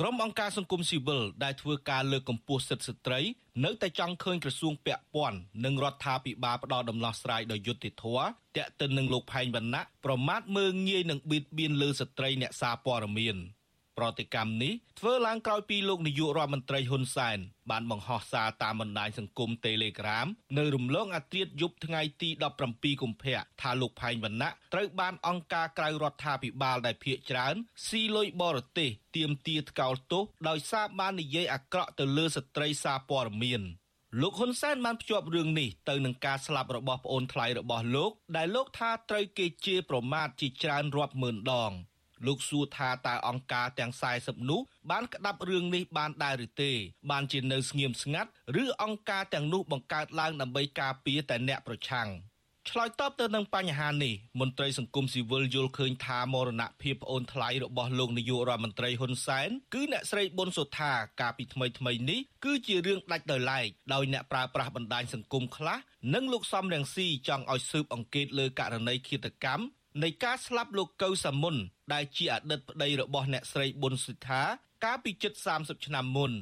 [0.00, 3.20] ក្រុមអង្គការសង្គមស៊ីវិលដែលធ្វើការលើកកម្ពស់សិទ្ធិស្ត្រី
[3.64, 13.36] នៅតែចង់ឃើញក្រសួងពាក់ព័ន្ធនិងរដ្ឋាភិបាលផ្ដល់ដំណោះស្រាយដោយយុត្តិធម៌តាក់ទិននឹងលោកផែងវណ្ណៈប្រមាថមើងងាយនឹងបៀតបៀនលើស្ត្រីអ្នកសារព័ត៌មាន។
[14.00, 17.38] ប្រតិកម្មនេះធ្វើឡើងក្រោយពីលោកនាយករដ្ឋមន្ត្រីហ៊ុនសែន
[17.70, 20.26] បានបង្ហោះសារតាមបណ្ដាញសង្គម Telegram
[20.58, 22.28] នៅរំលងអាត្រាតយប់ថ្ងៃទី
[22.66, 27.54] 17កុម្ភៈថាលោកផែងវណ្ណៈត្រូវបានអង្គការក្រៅរដ្ឋាភិបាលដែលភៀកច្រើន
[27.88, 33.62] ស៊ីលុយបរទេសទាមទារថ្កោលទោសដោយសារបាននិយាយអាក្រក់ទៅលើស្ត្រីសារព័ត៌មាន
[34.20, 41.72] លោកហ៊ុនសែនបានភ្ជាប់រឿងនេះទៅនឹងការស្លាប់របស់ប្អូនថ្លៃរបស់លោក ដែលលោកថាត្រូវគេជេរប្រមាថជាច្រើនរាប់ម៉ឺនដង។
[42.26, 46.72] លោកសួរថាតើអង្គការទាំង40នោះបានក្តាប់រឿងនេះបានដែរឬទេ
[47.10, 48.30] បានជានៅស្ងៀមស្ងាត់
[48.62, 52.08] ឬអង្គការទាំងនោះបង្កើតឡើងដើម្បីការពារតែអ្នកប្រឆាំង
[52.68, 65.78] ឆ្លើយតបទៅនឹងបញ្ហានេះមន្ត្រីសង្គមស៊ីវិលយល់ឃើញថាមរណភាពប្អូនថ្លៃរបស់លោកនាយករដ្ឋមន្ត្រីហ៊ុនសែនគឺអ្នកស្រីប៊ុនសុថាកាលពីថ្មីថ្មីនេះគឺជារឿងដាច់ដោយឡែកដោយអ្នកប្រើប្រាស់បណ្ដាញសង្គមខ្លះ
[66.14, 69.64] និងលោកសំរងស៊ីចង់ឲ្យស៊ើបអង្កេតលើករណីឃាតកម្ម
[70.02, 71.56] នៃការស្លាប់លោកកៅសាមុន
[71.92, 74.42] ដែលជាអតីតប្តីរបស់អ្នកស្រីប៊ុនសិដ្ឋា
[74.84, 76.32] កាលពីជិត30ឆ្នាំមុន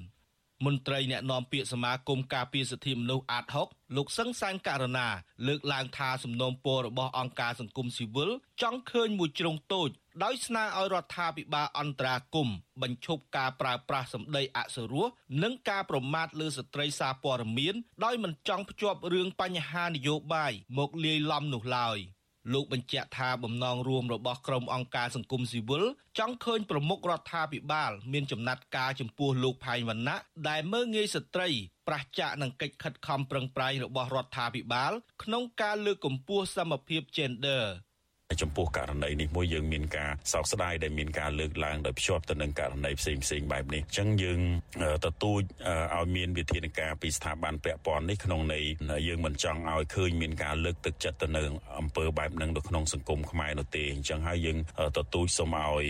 [0.66, 5.08] មន្ត្រីអ្នកណែនាំពាក្យសមាគមការពារសិទ្ធិមនុស្សអាត6លោកសឹងសានករណា
[5.46, 8.30] លើកឡើងថាសំណូមពររបស់អង្គការសង្គមស៊ីវិល
[8.62, 9.90] ចង់ឃើញមួយជ្រុងតូច
[10.24, 12.48] ដោយស្នើឲ្យរដ្ឋាភិបាលអន្តរាគម
[12.82, 15.06] បញ្ឈប់ការប្រើប្រាស់សម្ដីអសុរោះ
[15.42, 21.98] និងការប្រមាថលើស្ត្រីសារព័ត៌មានដោយមិនចង់ភ្ជាប់រឿងបញ្ហានយោបាយមកលាយឡំនោះឡើយ។
[22.52, 25.84] លោកបញ្ជាក់ថាបំណងរួមរបស់ក្រុមអង្គការសង្គមស៊ីវិល
[26.18, 30.16] ចង់ឃើញប្រមុខរដ្ឋាភិបាល មានចំណាត់ការចំពោះលោកផៃវណ្ណៈ
[30.48, 31.48] ដែលមើងងាយស្ត្រី
[31.88, 37.64] ប្រឆាចនឹងកិច្ចខិតខំប្រឹងប្រែងរបស់រដ្ឋាភិបាល ក្នុងការលើកកម្ពស់សមភាព gender
[38.42, 44.40] ចំពោះករណីនេះមួយយើងមានការសោកស្ដាយដែលមានការលើកឡើងដោយភ្ជាប់ទៅនឹងករណីផ្សេងផ្សេងបែបនេះអញ្ចឹងយើង
[45.04, 45.42] ទទូច
[45.96, 48.64] ឲ្យមានវិធានការពីស្ថាប័នពាក់ព័ន្ធនេះក្នុងន័យ
[49.08, 51.42] យើងមិនចង់ឲ្យឃើញមានការលើកទឹកចិត្តទៅនៅ
[51.78, 54.58] អំពើបែបហ្នឹងនៅក្នុងសង្គមខ្មែរនោះទេអញ្ចឹងហើយយើង
[54.96, 55.84] ទទូចសូមឲ្យ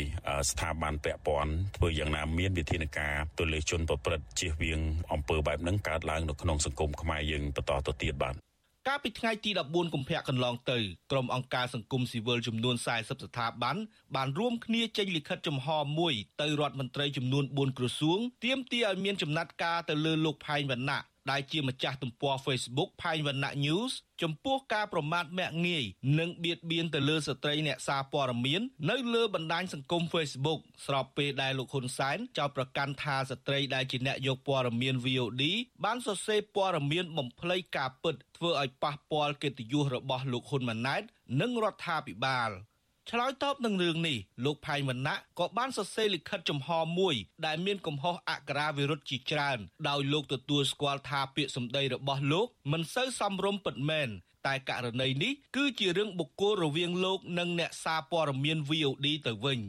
[0.50, 4.80] ស្ថាប័នពាក់ព័ន្ធធ្វើយ៉ាងណាមានវិធានការទៅលើជនប្រព្រឹត្តជៀសវាង
[5.12, 8.47] អំពើបែបហ្នឹងកើតឡើងនៅក្នុងសង្គមខ្មែរយើងបន្តទៅទៀតបាទ
[8.88, 10.78] កាលពីថ្ងៃទី14កុម្ភៈកន្លងទៅ
[11.12, 13.76] ក្រុមអង្គការសង្គមស៊ីវិលចំនួន40ស្ថាប័ន
[14.16, 25.84] បានរួមគ្នាចេញលិខិតចំហមួយទៅរដ្ឋមន្ត្រីចំនួន4ក្រសួងទាមទារឲ្យមានចំណាត់ការទៅលើលោកផែងវណ្ណៈដែលជាម្ចាស់ទំព័រ Facebook ផែងវណ្ណៈ News ចំពោះការប្រមាថមាក់ងាយ
[26.18, 35.42] និងបៀតបៀនទៅលើស្ត្រីអ្នកសារព័ត៌មាននៅលើបណ្ដាញសង្គម Facebook ស្របពេលដែលលោកហ៊ុនសែនចោទប្រកាន់ថាស្ត្រីដែលជាអ្នកយកព័ត៌មាន VOD
[35.84, 41.02] បានសរសេរព័ត៌មានបំភ្លៃការពិតធ្វើឲ្យប៉ះពាល់កិត្តិយសរបស់លោកហ៊ុនម៉ាណែត
[41.40, 42.50] និងរដ្ឋាភិបាល។
[43.12, 46.68] ឆ្លើយតបនឹងរឿងនេះលោកផៃវណ្ណៈក៏បានសរសេរលិខិតចំហ
[46.98, 47.14] មួយ
[47.46, 54.08] ដែលមានកំហុសអក្ខរាវិរុទ្ធជាច្រើន ដោយលោកទទួលស្គាល់ថាពាក្យសម្ដីរបស់លោកមិនសូវសមរម្យពិតមែន
[54.46, 59.60] តែករណីនេះគឺជារឿងបុគ្គលរវាងលោកនិងអ្នកសារព័ត៌មាន VOD ទៅវិញ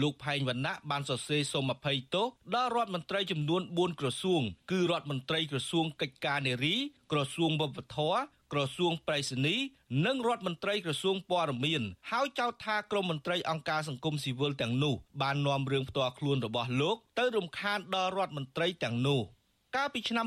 [0.00, 6.74] លោកផែងវណ្ណៈបានសរសេរសូមអភ័យទោសដល់រដ្ឋមន្ត្រីចំនួន4ក្រសួង គឺរដ្ឋមន្ត្រីក្រសួងកិច្ចការនារី
[7.12, 8.20] ក្រសួងវប្បធម៌
[8.52, 9.56] ក្រសួងប្រៃសណី
[10.06, 19.22] និងរដ្ឋមន្ត្រីក្រសួងព័ត៌មានហើយចោទថាក្រមមន្ត្រីអង្គការសង្គមស៊ីវិលទាំងនោះបាននាំរឿងផ្ទាល់ខ្លួនរបស់លោកទៅរំខានដល់រដ្ឋមន្ត្រីទាំងនោះ
[19.76, 20.26] កាលពីឆ្នាំ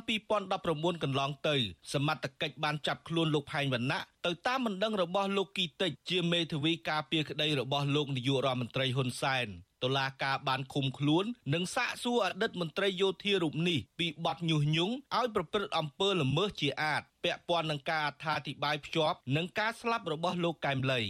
[0.51, 1.55] 2019កន្លងទៅ
[1.93, 9.47] សមត្ថកិច្ចបានចាប់ខ្លួនលោកផែងវណ្ណៈទៅតាមបណ្ដឹងរបស់លោកគីតិចជាមេធាវីការពារក្តីរបស់លោកនាយករដ្ឋមន្ត្រីហ៊ុនសែន
[9.83, 21.01] តុលាការបានឃុំខ្លួននិងសាកសួរអតីតមន្ត្រីយោធារូបនេះពីបទញុះញង់ឲ្យប្រព្រឹត្តអំពើល្មើសជាអាត ពាក់ព័ន្ធនឹងការអត្ថាធិប្បាយភ្ជាប់នឹងការស្លាប់របស់លោកកែមលី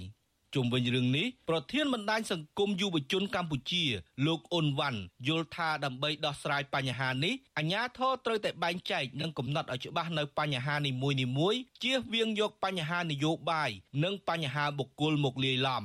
[0.56, 3.84] ជុំវិញរឿងនេះប្រធានបណ្ដាញសង្គមយុវជនកម្ពុជា
[4.26, 13.70] លោកអ៊ុនវ៉ាន់យល់ថាដើម្បីដោះស្រាយបញ្ហានេះអាជ្ញាធរត្រូវតែបែងចែកនិងកំណត់ឲ្យច្បាស់នៅបញ្ហានីមួយៗជៀសវាងយកបញ្ហានយោបាយ
[14.04, 15.84] និងបញ្ហាបុគ្គលមកលាយឡំ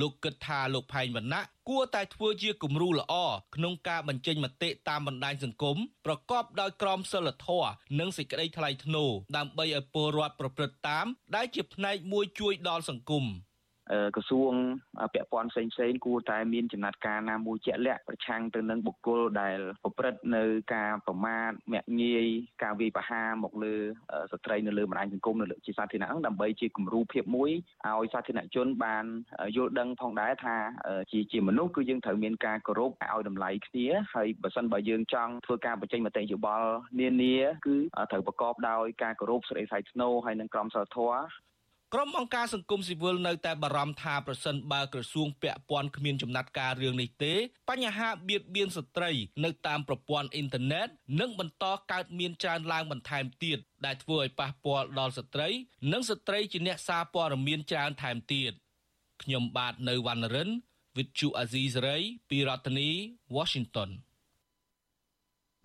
[0.00, 3.14] លោកគិតថាលោកផែងវណ្ណៈ គួរតែធ្វើជាគំរូល្អ
[3.56, 5.76] ក្នុងការបញ្ចេញមតិតាមបណ្ដាញសង្គម
[6.06, 13.24] ប្រកបដោយក្រមសីលធម៌និងសេចក្តីថ្លៃថ្នូរដើម្បីឲ្យពលរដ្ឋប្រព្រឹត្តតាម ដែលជាផ្នែកមួយជួយដល់សង្គម
[14.16, 14.52] ក្រសួង
[15.14, 22.26] ពាក់ព័ន្ធផ្សេងផ្សេងគួរតែមានចំណាត់ការណាមួយជាក់លាក់ប្រឆាំងទៅនឹងបុគ្គលដែលប្រព្រឹត្តនៅការប្រមាថមាក់ងាយ
[22.62, 23.74] ការវាយប្រហារមកលើ
[24.32, 27.50] ស្ត្រីនៅលើបណ្ដាញសង្គមនៅលើជាសាធារណៈដើម្បីជាគំរូភាពមួយ
[27.86, 29.04] ឲ្យសាធារណជនបាន
[29.56, 30.56] យល់ដឹងផងដែរថា
[31.12, 36.70] ជាជាមនុស្សគឺយើងត្រូវមានការគោរពឲ្យតម្លៃគ្នាហើយបើសិនបើយើងចង់ធ្វើការបញ្ចេញមតិយោបល់
[37.00, 37.76] នានាគឺ
[38.12, 41.47] ត្រូវប្រកបដោយការគោរពសេរីថ្លៃថ្នូរហើយនិងក្រមសីលធម៌
[41.94, 47.34] ក្រុមអង្គការសង្គមស៊ីវិលនៅតែបារម្ភថាប្រសិនបើក្រសួងពាក់ព័ន្ធគ្មានចំណាត់ការរឿងនេះទេ
[47.68, 49.10] បញ្ហាបៀតបៀនស្ត្រី
[49.44, 50.88] នៅតាមប្រព័ន្ធអ៊ីនធឺណិត
[51.20, 55.48] នឹងបន្តកើតមានច្រើនឡើងបន្ថែមទៀតដែលធ្វើឲ្យប៉ះពាល់ដល់ស្ត្រី
[55.92, 58.52] និងស្ត្រីជាអ្នកសារព័ត៌មានច្រើនថែមទៀត
[59.22, 60.50] ខ្ញុំបាទនៅវណ្ណរិន
[60.96, 62.90] with Chu Azizi Saray ពីរដ្ឋធានី
[63.36, 63.90] Washington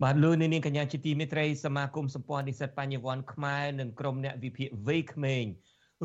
[0.02, 5.44] បាទលោកនាងកញ្ញាជាទីមេត្រីសមាគមសម្ព័ន្ធនិស្សិតបញ្ញវន្តខ្មែរនិងក្រុមអ្នកវិភាគវ័យក្មេង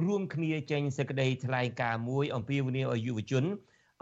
[0.06, 3.46] រួមគ្នាចេញសេចក្តីថ្លែងការណ៍មួយអំពាវនាវឲ្យយុវជន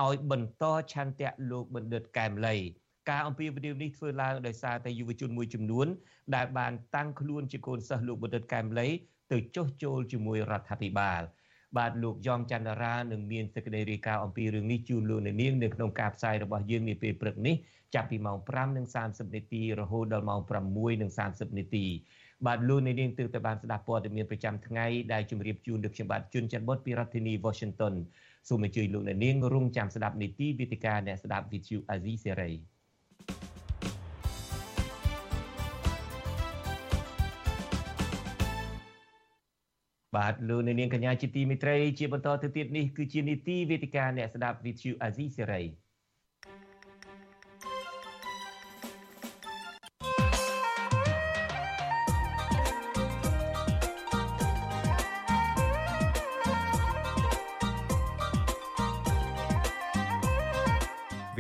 [0.06, 2.56] ឲ្យបន្តឆន្ទៈលោកបណ្ឌិតកែមលី
[3.10, 5.88] ការអំពាវនាវនេះធ្វើឡើងដោយសារតែយុវជនមួយចំនួន
[6.36, 8.88] ដែលបានតាំងខ្លួនជាកូនសិស្សលោកបណ្ឌិតកែមលី
[9.32, 11.22] ទៅចុះចូលជាមួយរដ្ឋាភិបាល
[11.78, 17.56] បាទលោកយ៉ងច័ន្ទរានឹងមានសេចក្តីរាយការណ៍អំពីរឿងនេះជូនលោកនាងនៅក្នុងការផ្សាយរបស់យើងនាពេលព្រឹកនេះ
[17.96, 18.38] ចាប់ពីម៉ោង
[18.88, 20.42] 5:30នាទីរហូតដល់ម៉ោង
[21.00, 21.86] 6:30នាទី
[22.46, 27.94] បាទលោកនាងទើបតែបានស្ដាប់ព័ត៌មានប្រចាំថ្ងៃដែលជម្រាបជូនដល់ខ្ញុំបាទជួនច័ន្ទបុតពីរដ្ឋធានី Washington
[28.48, 32.52] សូមអញ្ជើញលោកនាងរងចាំស្ដាប់នីតិវិទ្យាអ្នកស្ដាប់ VTV Asia សេរី
[40.16, 45.62] បាទលោកនាងកញ្ញាជាទីមេត្រីជាបន្តទៅទៀតនេះគឺជានីតិវេទិកាអ្នកស្ដាប់ VTV Asia សេ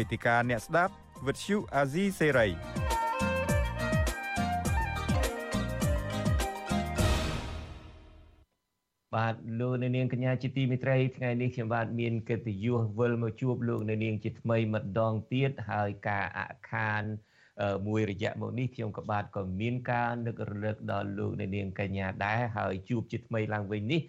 [0.07, 0.93] វេទិកាអ្នកស្ដាប់
[1.27, 2.47] វិទ្យុអាស៊ីសេរី
[9.15, 16.39] បាទលោកអ្នកនាងកញ្ញាជាទីមេត្រីថ្ងៃនេះខ្ញុំបាទមានកិត្តិយសវិលមកជួបលោកអ្នកនាងជាថ្មីម្ដងទៀតហើយការអ
[16.71, 17.03] ខាន
[17.87, 24.01] មួយរយៈមកនេះខ្ញុំក៏បាទក៏មានការនឹករលឹកដល់លោកអ្នកនាងកញ្ញាដែរហើយជួបជាថ្មីឡើងវិញនេះ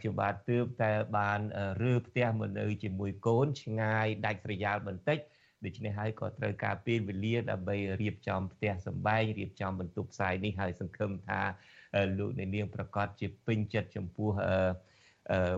[0.00, 1.40] ខ្ញុំបាទទើបតែបាន
[1.82, 5.18] រើផ្ទះមកនៅជាមួយកូនឆ្ងាយដាច់ស្រយាលបន្តិច
[5.64, 11.40] ដូច្នេះហើយក៏ត្រូវការពេលវេលាដើម្បីរៀបចំផ្ទះសម្បែងរៀបចំបន្ទប់ផ្សាយនេះហើយសង្ឃឹមថា
[12.18, 14.30] លោកអ្នកនាងប្រកាសជាពេញចិត្តចំពោះ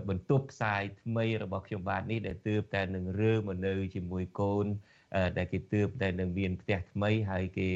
[0.09, 4.65] បន្ទប់ផ្សាយថ្មីរបស់ខ្ញុំបាទនេះដែលទើបតែនឹងរើមកនៅជាមួយកូន
[5.37, 7.69] ដែលគេទើបតែនឹងមានផ្ទះថ្មីហើយគេ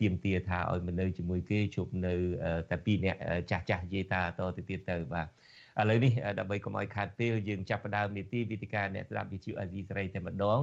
[0.00, 2.14] ទៀមទាថាឲ្យមកនៅជាមួយគេជប់នៅ
[2.70, 3.16] តែពីរអ្នក
[3.50, 5.28] ចាស់ចាស់និយាយតាតទៅទៀតទៅបាទ
[5.80, 10.58] ឥឡូវនេះដើម្បីកុំឲ្យខាតពេលយើងចាប់ផ្ដើមនីតិវិទ្យាអ្នកស្ដាប់វិទ្យុអាស៊ីសេរីតែម្ដង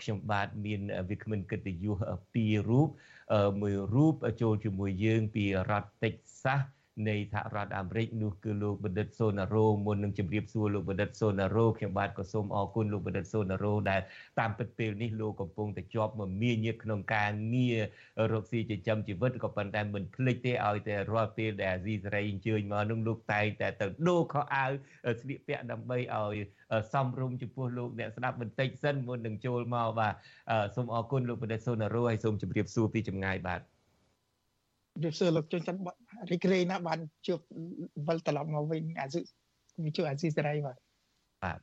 [0.00, 1.98] ខ្ញុំបាទមានវិក្កាមិនកិត្តិយស
[2.34, 2.88] ពីររូប
[3.60, 6.75] មួយរូបចូលជាមួយយើងពីរដ្ឋតិចសាសនៃ
[7.32, 14.00] សហរដ្ឋអាមេរិកនោះគឺលោកបណ្ឌិតសូណារ៉ូមុននឹងជម្រាបសួរលោកបណ្ឌិតសូណារ៉ូខ្ញុំបាទក៏សូមអរគុណលោកបណ្ឌិតសូណារ៉ូដែល
[14.40, 17.78] តាមពិតពេលនេះលោកកំពុងតែជាប់មមាញឹកក្នុងការងារ
[18.32, 24.70] រកស៊ីចិញ្ចឹមជីវិតក៏ប៉ុន្តែមិនភ្លេចទេឲ្យតែរាល់ពេលដែលអាស៊ីសេរីអញ្ជើញមកនោះលោកតែងតែទៅដូរខោអាវ
[25.20, 26.36] ស្លៀកពាក់ដើម្បីឲ្យ
[26.92, 30.14] សំរុំចំពោះលោកអ្នកស្ដាប់បន្តិចសិនមុននឹងចូលមកបាទ
[30.74, 33.75] សូមអរគុណលោកបណ្ឌិតសូណារ៉ូហើយសូមជម្រាបសួរពីចម្ងាយបាទ
[34.96, 35.80] ជំរាបសួរលោកជនច័ន្ទ
[36.30, 37.40] រីករាយណាស់បានជួប
[38.06, 39.20] វិលត្រឡប់មកវិញអាស៊ី
[39.96, 40.76] ជួបអាស៊ីសេរីបាទ
[41.44, 41.58] បាទ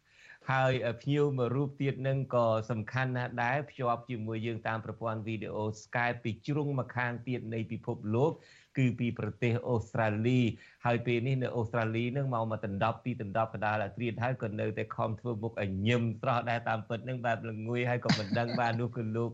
[0.52, 8.32] ហើយភ្ញៀវមួយរូបទៀតនឹងក៏សំខាន់ណាស់ដែរភ្ជាប់ជាមួយយើងតាមប្រព័ន្ធវីដេអូ Skype ពីជ្រុងម្ខាងទៀតនៃពិភពលោក
[8.78, 10.42] គឺពីប្រទេសអូស្ត្រាលី
[10.86, 19.30] ហើយពេលនេះនៅអូស្ត្រាលីនឹងមកមកដណ្ដប់ពីដណ្ដប់កដាលអាត្រៀតហើយក៏នៅតែខំធ្វើមុខឲ្យញឹមស្រស់ដែរតាមពិតនឹងបែបល្ងួយហើយក៏មិនដឹងបាននោះគឺលោក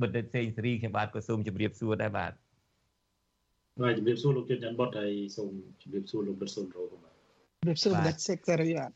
[0.00, 2.32] បណ្ឌិតសេងសេរីខ្ញុំបាទក៏សូមជម្រាបសួរដែរបាទ
[3.82, 5.50] បាទជំរាបសួរលោកជិនច័ន្ទបុតហើយសូម
[5.82, 7.14] ជំរាបសួរលោកបិទសុនរោបាទ
[7.58, 8.90] ជំរាបសួរបណ្ឌិតសេកសេរីបាទ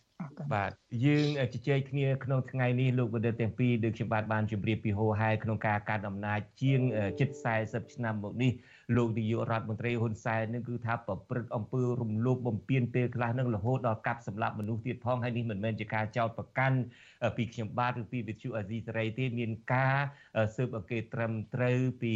[0.54, 0.70] បាទ
[1.04, 6.80] យើងជជែកគ្នាក្នុងថ្ងៃនេះលោកបណ្ឌិតទាំងពីរដូចខ្ញុំបាទបានជម្រាបពីហោហែក្នុងការកាត់អំណាចជាង
[7.20, 7.28] ជិត
[7.62, 8.52] 40ឆ្នាំមកនេះ
[8.96, 16.78] លោកនាយករដ្ឋមន្ត្រីហ៊ុនសែននឹងគឺថាប្រព្រឹត្តអំពើរំលោភបំពានពេលខ្លះនឹងរហូតដល់កាប់សម្លាប់មនុស្សទៀតផងហើយនេះមិនមែនជាការចោទប្រកាន់
[17.36, 19.96] ពីខ្ញុំបាទឬពីវិទ្យុអាស៊ីសេរីទេមានការ
[20.56, 22.14] ស៊ើបអង្កេតត្រឹមត្រូវពី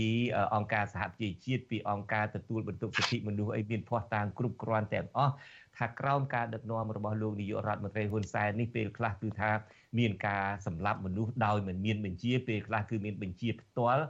[0.54, 5.34] អង្គការសហប្រជាជាតិពីអង្គការទទួលបន្ទុកសិទ្ធិមនុស្សអីមានភ័ស្តុតាងគ្រប់គ្រាន់ទាំងអស់
[5.78, 9.50] ថាក្រោមការដឹកនាំរបស់លោកនាយករដ្ឋមន្ត្រីហ៊ុនសែននេះពេលខ្លះគឺថា
[9.98, 14.04] មានការសម្លាប់មនុស្សដោយមិនមានបញ្ជាពេលខ្លះគឺមានបញ្ជាផ្ទាល់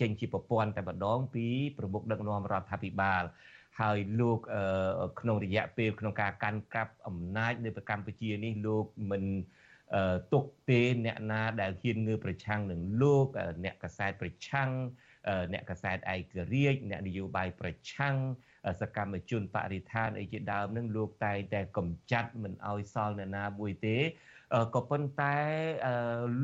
[0.00, 1.46] ចេញជាប្រព័ន្ធតែម្ដងពី
[1.78, 3.22] ប្រមុខដឹកនាំរដ្ឋាភិបាល
[3.80, 4.38] ហើយលោក
[5.20, 9.24] ក្នុងរយៈពេលក្នុងការកាន់កាប់អំណាចនៅប្រកម្ពុជានេះលោកមិន
[10.32, 13.26] ទុកទេអ្នកណាដែលហ៊ានងើបប្រឆាំងនឹងលោក
[13.64, 14.70] អ្នកកសែតប្រឆាំង
[15.52, 18.16] អ្នកកសែតឯករាជ្យអ្នកនយោបាយប្រឆាំង
[18.80, 23.96] សកម្មជនបរិស្ថានអីជាដើមនឹងលោកតែងតែកំចាត់មិនអោយសល់អ្នកណាមួយទេ
[24.74, 25.36] ក៏ប៉ុន្តែ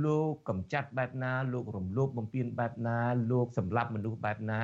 [0.05, 2.99] លោកកំចាត់បែបណាលោករំលោភបំពានបែបណា
[3.31, 4.63] លោកសម្លាប់មនុស្សបែបណា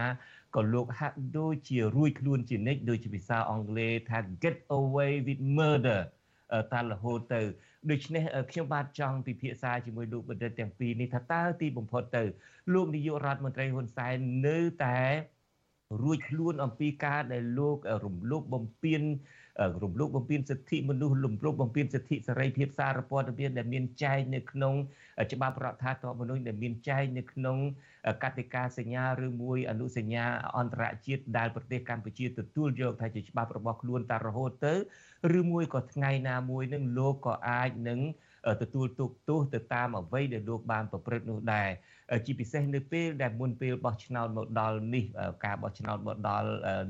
[0.56, 6.00] ក៏លោកហាក់ដូចជារួយខ្លួនជានិច្ចដូចជាភាសាអង់គ្លេសថា get away with murder
[6.72, 7.42] តារហូតទៅ
[7.90, 12.24] ដូច្នេះខ្ញុំបាទចង់ពិភាក្សាជាមួយលោកបណ្ឌិតទាំងពីរនេះថាតើទីបំផុតទៅ
[12.74, 14.16] លោកនាយករដ្ឋមន្ត្រីហ៊ុនសែន
[14.46, 14.98] នៅតែ
[16.02, 19.02] រួចខ្លួនអំពីការដែលលោករំលោភបំពាន
[19.84, 24.74] រំលោភបំពានសិទ្ធិមនុស្សរំលោភបំពានសិទ្ធិសេរីភាពសារព័ត៌មានដែលមានចែងនៅក្នុង
[25.32, 27.58] ច្បាប់រដ្ឋាភិបាលមនុស្សដែលមានចែងនៅក្នុង
[28.22, 30.24] កតិកាសញ្ញាឬមួយអនុសញ្ញា
[30.58, 34.74] អន្តរជាតិដែលប្រទេសកម្ពុជាទទួលយកថាជាច្បាប់របស់ខ្លួនតែរហូតទៅ
[35.38, 38.00] ឬមួយក៏ថ្ងៃណាមួយនឹងលោកក៏អាចនឹង
[38.62, 41.70] ទទួលទុកទោសទៅតាមអ្វីដែលលោកបានប្រព្រឹត្តនោះដែរ
[42.26, 45.04] ជាពិសេសនៅពេលដែលមុនពេលបោះឆ្នោតមកដល់នេះ
[45.44, 46.48] ការបោះឆ្នោតមកដល់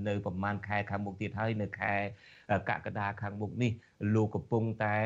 [0.09, 1.95] នៅប្រហែលខែខាងមុខទៀតហើយនៅខែ
[2.71, 3.73] កក្កដាខាងមុខនេះ
[4.15, 4.97] លោកកំពុងតែ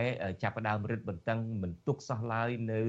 [0.42, 2.83] ចាប់ផ្ដើមរឹតបន្តឹងមិនទុកសោះឡើយនៅ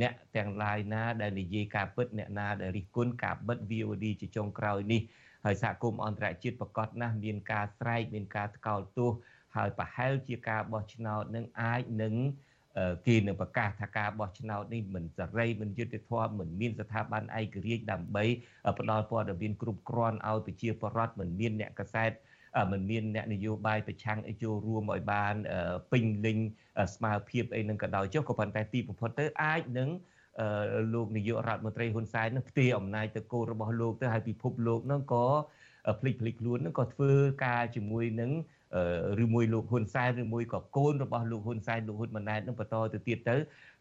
[0.00, 5.00] អ្នកទាំងឡាយណាដែលនិយាយការពិតអ្នកណាដែលរិះគន់ការបិទ VOD ជាចុងក្រោយនេះ
[5.44, 9.10] ហើយសហគមន៍អន្តរជាតិប្រកាសណាស់មានការស្រែកមានការថ្កោលទោស
[9.56, 12.14] ហើយប្រហែលជាការបោះឆ្នោតនឹងអាចនឹង
[13.06, 18.24] គេនឹងប្រកាសថាការបោះឆ្នោតនេះមិនសេរីមិនយុត្តិធម៌មិនមានស្ថាប័នឯករាជ្យដើម្បី
[18.78, 22.12] ផ្ដល់ព័ត៌មានគ្រប់គ្រាន់ឲ្យប្រជាពលរដ្ឋមិនមានអ្នកកសែត
[22.72, 25.34] មិនមានអ្នកនយោបាយប្រឆាំងអីចូលរួមឲ្យបាន
[25.92, 26.38] ពេញលេញ
[26.94, 29.88] ស្មារភាពអីនឹងក៏ដោយចុះក៏ប៉ុន្តែទីបំផុតទៅអាចនឹង
[30.94, 35.26] លោកនាយករដ្ឋមន្ត្រីហ៊ុនសែននឹងផ្ទេរអំណាចទៅកូនរបស់លោកទៅហើយពិភពលោកនឹងក៏
[36.00, 37.12] ភ្លេចភ្លេចខ្លួននឹងក៏ធ្វើ
[37.44, 38.30] ការជាមួយនឹង
[39.22, 43.36] ឬមួយលោកហ៊ុនសែនឬមួយក៏កូនរបស់លោកហ៊ុនសែនលោកហ៊ុនម៉ាណែតនឹងបន្តទៅទៀតទៅ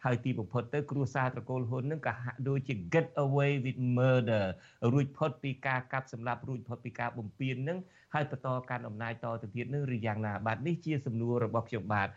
[0.05, 4.45] ហើយទីបំផុតទៅគ្រួសារត្រកូលហ៊ុននឹងក៏ហាក់ដូចជា get away with murder
[4.91, 7.77] រួចផុតពីការកាប់សម្លាប់រួចផុតពីការបំពាននឹង
[8.13, 12.07] ហើយបន្តកាន់អំណាចតទៅទៀតនឹងឬយ៉ាងណាបាទនេះជាសំណួររបស់ខ្ញុំបាទ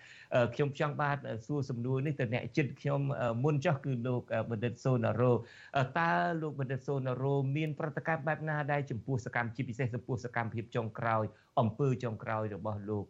[0.54, 3.00] ខ្ញុំចង់បាទសួរសំណួរនេះទៅអ្នកចិត្តខ្ញុំ
[3.44, 5.32] មុនចោះគឺលោកបណ្ឌិតសូណារ៉ូ
[5.98, 6.10] តើ
[6.42, 11.24] លោកបណ្ឌិតសូណារ៉ូមានប្រតិកម្មបែបណាដែរចំពោះសកម្មជាពិសេសចំពោះសកម្មភាពចុងក្រោយ
[11.60, 13.04] អំពើចុងក្រោយរបស់លោក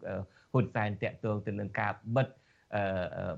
[0.52, 2.28] ហ៊ុនសែនតាក់ទងទៅនឹងការបិទ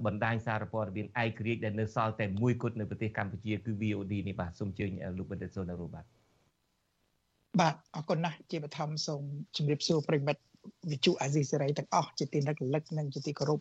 [0.07, 6.05] បណ្ដាញសារព័ត៌មានឯករាជ្យដែលនៅសល់តែមួយគត់នៅប្រទេសកម្ពុជាគឺ VOD នេះបាទសូមអញ្ជើញលោកបណ្ឌិតសូណារ៉ូបាទ
[7.61, 9.23] បាទអរគុណណាស់ជាបឋមសូម
[9.57, 10.43] ជម្រាបសួរប្រិមិត្ត
[10.91, 12.43] វិទ្យុអាស៊ីសេរីទាំងអស់ជាទីរ
[12.75, 13.61] លឹកនិងជាទីគោរព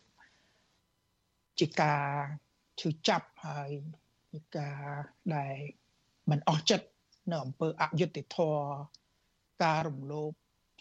[1.60, 2.04] ជាការ
[2.80, 3.70] ឈឺចាប់ហើយ
[4.32, 4.80] ជាការ
[5.36, 5.56] ដែល
[6.30, 6.88] មិនអស់ចិត្ត
[7.32, 8.64] នៅអំពើអយុត្តិធម៌
[9.64, 10.32] ការរំលោភ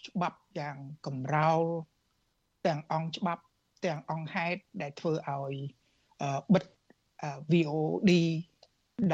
[0.09, 1.63] ច្បាប់យ៉ាងកំរោល
[2.67, 3.43] ទាំងអង្គច្បាប់
[3.87, 5.55] ទាំងអង្គហេតុដែលធ្វើឲ្យ
[6.55, 6.65] បិទ
[7.53, 8.13] VOD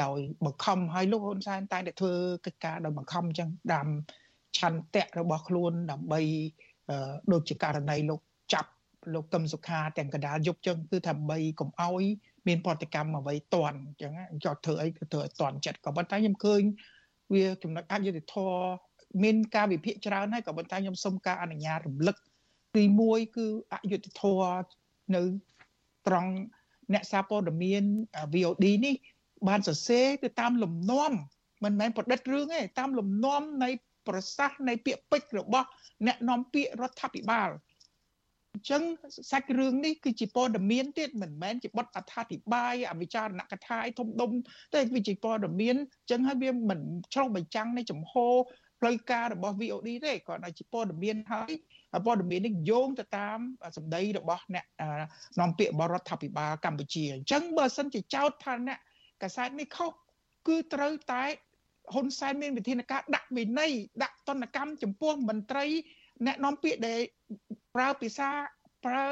[0.01, 2.13] ដោយបង្ខំឲ្យលោកហ៊ុនសែនតែតែធ្វើ
[2.45, 3.87] កិច្ចការដោយបង្ខំអញ្ចឹងដាំ
[4.57, 6.21] ឆន្ទៈរបស់ខ្លួនដើម្បី
[7.31, 8.21] ដូចជាករណីលោក
[8.53, 8.71] ចាប់
[9.13, 12.03] លោកកឹមសុខាទាំងកដាលយប់ចឹងគឺថាដើម្បីកុំឲ្យ
[12.47, 14.11] មានប្រតិកម្មអ្វីតន់អញ្ចឹង
[14.45, 16.61] ចោតធ្វើអីក៏ធ្វើឲ្យតន់ចិត្តក៏ប៉ុន្តែខ្ញុំឃើញ
[17.33, 18.61] វាចំណុចអយុត្តិធម៌
[19.23, 22.15] មានការវិភាគច្រើនហើយក៏ប៉ុន្តែខ្ញុំសូមការអនុញ្ញាតរំលឹក
[22.75, 24.63] ទី1គឺអយុត្តិធម៌
[25.15, 25.21] នៅ
[26.07, 26.31] ត្រង់
[26.93, 27.83] អ្នកសារព័ត៌មាន
[28.33, 28.95] VOD នេះ
[29.47, 31.11] បានសរសេរទៅតាមលំនាំ
[31.63, 33.69] មិនមែនប្រឌិតរឿងទេតាមលំនាំនៃ
[34.07, 35.67] ប្រសាសន៍នៃពាក្យពេចន៍របស់
[36.07, 37.49] អ្នកនាំពាក្យរដ្ឋាភិបាល
[38.53, 38.83] អញ្ចឹង
[39.31, 44.31] សាច់រឿងនេះគឺជាព័ត៌មានទៀតមិនមែនជាបទអត្ថាធិប្បាយអវិចារណកថាឯធំដុំ
[44.73, 46.79] តែវាជាព័ត៌មានអញ្ចឹងហើយវាមិន
[47.13, 48.13] ឆ្លុះបញ្ចាំងនៃចំហ
[48.79, 51.51] ផ្លូវការរបស់ VOD ទេគ្រាន់តែជាព័ត៌មានហើយ
[52.05, 53.39] ព័ត៌មាននេះយោងទៅតាម
[53.77, 54.65] សម្ដីរបស់អ្នក
[55.39, 58.79] នាំពាក្យបរដ្ឋាភិបាលកម្ពុជាអញ្ចឹងបើសិនជាចោទថាអ្នក
[59.23, 59.91] កសែតនេះខុស
[60.47, 61.23] គឺត្រូវតែ
[61.93, 63.71] ហ៊ុនសែនមានវិធានការដាក់វិន័យ
[64.03, 65.65] ដាក់ទណ្ឌកម្មចំពោះមន្ត្រី
[66.25, 66.99] អ្នកនាំពាក្យដែល
[67.75, 68.29] ប្រើភាសា
[68.85, 69.05] ប្រើ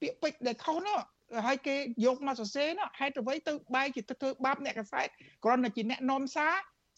[0.00, 0.98] ពាក្យពេចន៍ដែលខុសនោះ
[1.46, 5.08] ហើយគេយកមកសរសេរនោះហេតុអ្វីទៅបែរជាទៅធ្វើបាបអ្នកកសែត
[5.44, 6.54] គ្រាន់តែជាអ្នកនាំសារ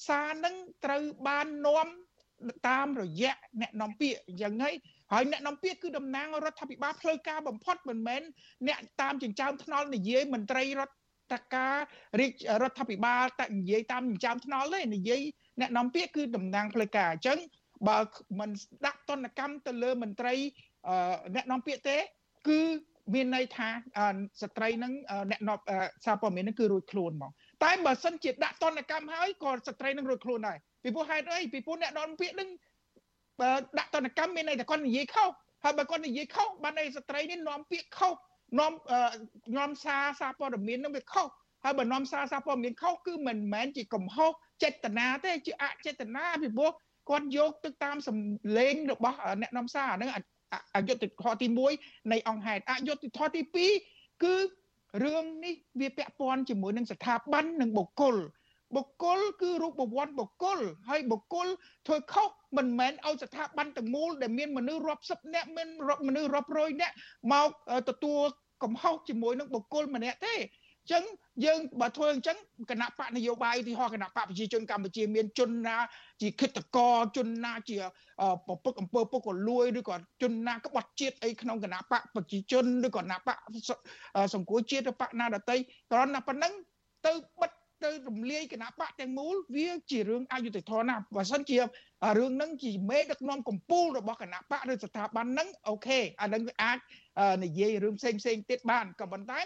[0.09, 0.55] សារនឹង
[0.85, 1.87] ត្រូវបាននាំ
[2.69, 4.75] តាមរយៈអ្នកនាំពាក្យយ៉ាងហ្នឹង
[5.13, 8.23] ហើយអ្នកនាំពាក្យគឺតំណាងរដ្ឋាភិបាលផ្លូវការបំផុតមិនមែន
[8.69, 10.95] អ្នកតាមចិញ្ចើមថ្នល់និយាយមន្ត្រីរដ្ឋ
[11.33, 11.75] តការ
[12.21, 15.21] រាជរដ្ឋាភិបាលតែនិយាយតាមចិញ្ចើមថ្នល់ទេនិយាយ
[15.61, 17.39] អ្នកនាំពាក្យគឺតំណាងផ្លូវការអញ្ចឹង
[17.89, 17.99] បើ
[18.41, 18.51] មិន
[18.87, 20.35] ដាក់ទណ្ឌកម្មទៅលើមន្ត្រី
[21.35, 21.97] អ្នកនាំពាក្យទេ
[22.49, 22.61] គឺ
[23.15, 23.69] មានន័យថា
[24.43, 24.93] ស្ត្រីនឹង
[25.31, 25.59] អ្នកនាំ
[26.05, 27.33] សារព័ត៌មាននឹងគឺរួចខ្លួនហ្មង
[27.65, 32.49] តែបើសិនជាដាក់ទណ្ឌកម្មហើយក៏ស្ត្រីនឹងរួចខ្លួនដែរពីព្រោះហេតុអីពីព្រោះអ្នកនាំពាក្យនឹង
[33.79, 35.31] ដាក់តនកម្មមានន័យតែគាត់និយាយខុស
[35.65, 38.15] ហើយបើគាត់និយាយខុសបានន័យស្ត្រីនេះនាំពាក្យខុស
[38.59, 38.73] នាំ
[39.59, 41.27] នាំសារសារព័ត៌មាននឹងវាខុស
[41.65, 44.31] ហើយបើនាំសារសារព័ត៌មានខុសគឺមិនមែនជាកំហុស
[44.63, 46.71] ចេតនាទេជាអចេតនាពីព្រោះ
[47.09, 50.11] គាត់យកទៅតាមសម្លេងរបស់អ្នកនាំសារហ្នឹង
[50.77, 51.47] អយុត្តិធម៌ទី
[51.79, 53.41] 1នៃអង្គហេតុអយុត្តិធម៌ទី
[53.83, 54.35] 2គឺ
[55.05, 58.17] រឿងនេះវាពាក់ព័ន្ធជាមួយនឹងស្ថាប័ននិងបុគ្គល
[58.75, 60.59] បុគ្គលគឺរូបវ័ន្តបុគ្គល
[60.89, 61.49] ហើយបុគ្គល
[61.87, 65.69] ធ្វើខុសមិនមែនឲ្យស្ថាប័នទាំងមូលដែលមានមនុស្សរាប់សិបនាក់មាន
[66.09, 66.95] មនុស្សរាប់រយនាក់
[67.33, 67.49] មក
[67.89, 68.21] ទទួល
[68.65, 71.05] កំហុសជាមួយនឹងបុគ្គលម្នាក់ទេអញ្ចឹង
[71.45, 72.37] យើងបើធ្វើអញ្ចឹង
[72.71, 75.77] គណៈបកនយោបាយឧទាហរណ៍គណៈបកប្រជាជនកម្ពុជាមានជនណា
[76.23, 77.79] ជាគិតកោជនណាជា
[78.47, 83.37] ប្រពឹកអំពើពុករលួយឬក៏ជនណាក្បត់ជាតិអីក្នុងគណៈបកប្រជាជនឬក៏គណៈបក
[84.35, 85.57] សង្គមជាតិឬបកណាដតី
[85.93, 86.53] គ្រាន់តែប៉ុណ្្នឹង
[87.07, 87.53] ទៅបិទ
[87.85, 96.79] ទៅរំលាយគណៈបកទាំងមូលវាជារឿងអយុត្តិធម៌ណាស់បើសិនជារឿងហ្នឹងជាមេដឹកនាំកម្ពុជារបស់គណៈបកឬស្ថាប័នហ្នឹងអូខេអាហ្នឹងអាច
[97.45, 99.41] និយាយរឿងផ្សេងផ្សេងទៀតបានក៏ប៉ុន្តែ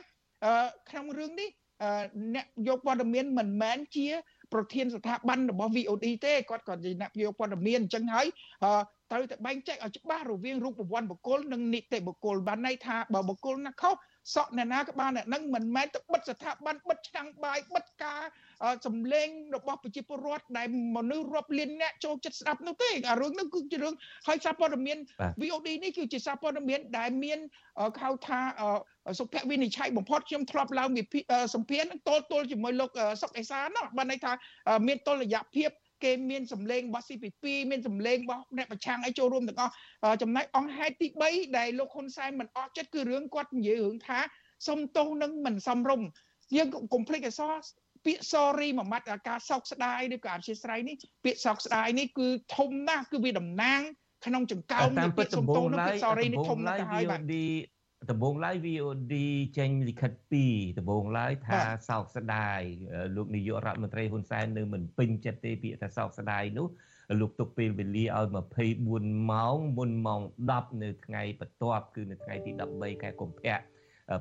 [0.91, 1.51] ក្នុងរឿងនេះ
[2.35, 4.07] អ្នកយកព័ត៌មានមិនមែនជា
[4.53, 8.27] ប្រធានស្ថាប័នរបស់ VOD ទេគាត់ក៏ជាអ្នកយកព័ត៌មានអញ្ចឹងហើយ
[9.11, 13.95] ត្រូវតែបែងចែកឲ្យច្បាស់រវាងរូបវ័ន្តបុគ្គលនិងនីតិបុគ្គលបានន័យថាបើបុគ្គលណាខុស
[14.35, 18.21] សក់អ្នកណាក៏បានអ្នកនឹងមិនមែនទៅបិទស្ថាប័នបិទឆ្នាំងបាយបិទការ
[18.87, 23.95] សម្លេងរបស់ប្រជាពលរដ្ឋដែលមនុស្សរាប់លានអ្នកចូលចិត្តស្ដាប់នោះទេអារឿងនោះគឺជារឿង
[24.29, 24.99] ហើយសារព័ត៌មាន
[25.43, 27.39] VOD នេះគឺជាសារព័ត៌មានដែលមាន
[28.03, 28.41] ហៅថា
[29.19, 31.21] សុភវិនិច្ឆ័យបំផុតខ្ញុំធ្លាប់ឡើងវិភា
[31.55, 32.91] សម្ភារនឹងទល់ទល់ជាមួយលោក
[33.23, 34.33] សុកអេសានណាបានន័យថា
[34.87, 35.71] មានតុល្យភាព
[36.05, 39.73] គេមានសម្លេងរបស់ CP2 មានសម្លេងរបស់អ្នកប្រឆាំងអីចូលរួមទាំងអស់
[40.23, 44.19] ចំណែកអង្គហេតុទី3ដែលលោកហ៊ុនសែនមិនអស់ចិត្តគឺរឿងគាត់និយាយរឿងថា
[44.69, 46.09] សុំទោសនឹងមិនសមរម្យ
[46.57, 47.43] យើងកុំភ្លេចអស
[48.07, 53.81] ពាក្យ sorry មួយម៉ាត់ការសោកស្ដាយឬក៏អធិស្ឋាននេះពាក្យសោកស្ដាយនេះគឺធំណាស់គឺវាតំណាង
[54.27, 57.23] ក្នុងចង្កោមនៃពាក្យសុំទោសនឹងពាក្យ sorry នេះធំណាស់ទៅហើយបាទ
[58.09, 59.15] ដំបងឡើយ VOD
[59.59, 60.13] ចេញលិខិត
[60.45, 62.61] 2ដំបងឡើយថាសោកស្ដាយ
[63.17, 66.67] លោកនាយករដ្ឋមន្ត្រីហ៊ុនសែននៅមិនពេញចិត្តទេពាក្យថាសោកស្ដាយនោះ
[67.21, 68.27] លោកទុកពេលវេលាឲ្យ
[68.77, 70.21] 24ម៉ោងមុនម៉ោង
[70.51, 73.57] 10នៅថ្ងៃបន្ទាប់គឺនៅថ្ងៃទី13ខែកុម្ភៈ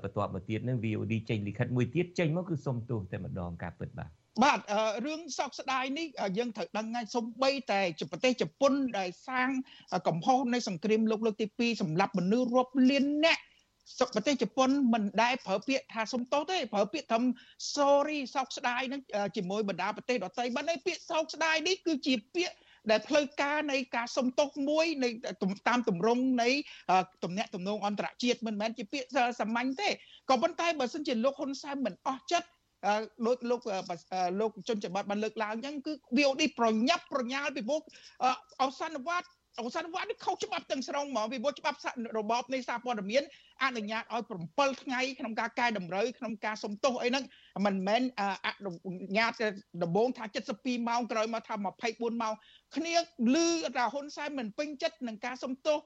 [0.04, 4.10] បន្ទាប់មកទៀតនឹង VOD ចេញលិខិតមួយទៀតចេញមកគឺសុំទោសតែម្ដងការពិតបាទ
[4.44, 4.60] បាទ
[5.06, 6.08] រឿងសោកស្ដាយនេះ
[6.38, 9.50] យើងត្រូវដឹងហើយសំបីតែប្រទេសជប៉ុនដែលសាង
[10.08, 13.49] កំហុសនៃសង្គ្រាមលោកលើកទី2សម្រាប់មនុស្សរាប់លានអ្នកសុខ
[14.14, 17.20] ប្រទេសជប៉ុនមិនដែលប្រើពាក្យថាសុំទោសទេប្រើពាក្យថា
[17.76, 19.02] sorry សោកស្ដាយនឹង
[19.36, 22.56] ជាមួយបណ្ដាប្រទេសដទៃបានន័យពាក្យសោកស្ដាយនេះគឺជាពាក្យ
[22.92, 25.10] ដែលផ្លូវការនៃការសុំទោសមួយនៃ
[25.68, 26.50] តាមទម្រង់នៃ
[27.24, 29.08] ទំនាក់ទំនងអន្តរជាតិមិនមែនជាពាក្យ
[29.40, 29.90] សាមញ្ញទេ
[30.30, 32.50] ក៏ប៉ុន្តែបើសិនជាលោកហ៊ុនសែនមិនអស់ចិត្ត
[33.26, 33.62] លោកលោក
[34.40, 37.82] លោកជនច័ន្ទបាត់បានលើកឡើងអញ្ចឹងគឺ VOD ប្រញាប់ប្រញាល់ពីពួក
[38.62, 39.28] អសន្នវត្ត
[39.60, 41.78] អសន្នវត្តនេះខុសច្បាប់ទាំងស្រុងហ្មងពីព្រោះច្បាប់
[42.18, 43.24] របបនៃសារព័ត៌មាន
[43.64, 44.24] អនុញ្ញាតឲ្យ
[44.80, 47.24] 7ថ្ងៃក្នុងការកែតម្រូវក្នុងការសុំទោសអីហ្នឹង
[47.66, 48.02] មិនមែន
[48.48, 49.32] អនុញ្ញាត
[49.84, 50.26] ដំបូងថា
[50.58, 51.56] 72ម៉ោងក្រោយមកថា
[51.88, 52.34] 24ម៉ោង
[52.76, 52.96] គ្នា
[53.36, 53.48] លឺ
[53.78, 55.78] ថាហ៊ុនសែនមិនពេញចិត្តនឹងការសុំទោស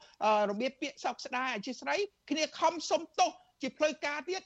[0.50, 2.00] របៀបពាក្យសោកស្ដាយអធិស្ឋាន
[2.30, 4.42] គ្នាខំសុំទោសជាផ្លូវការទៀត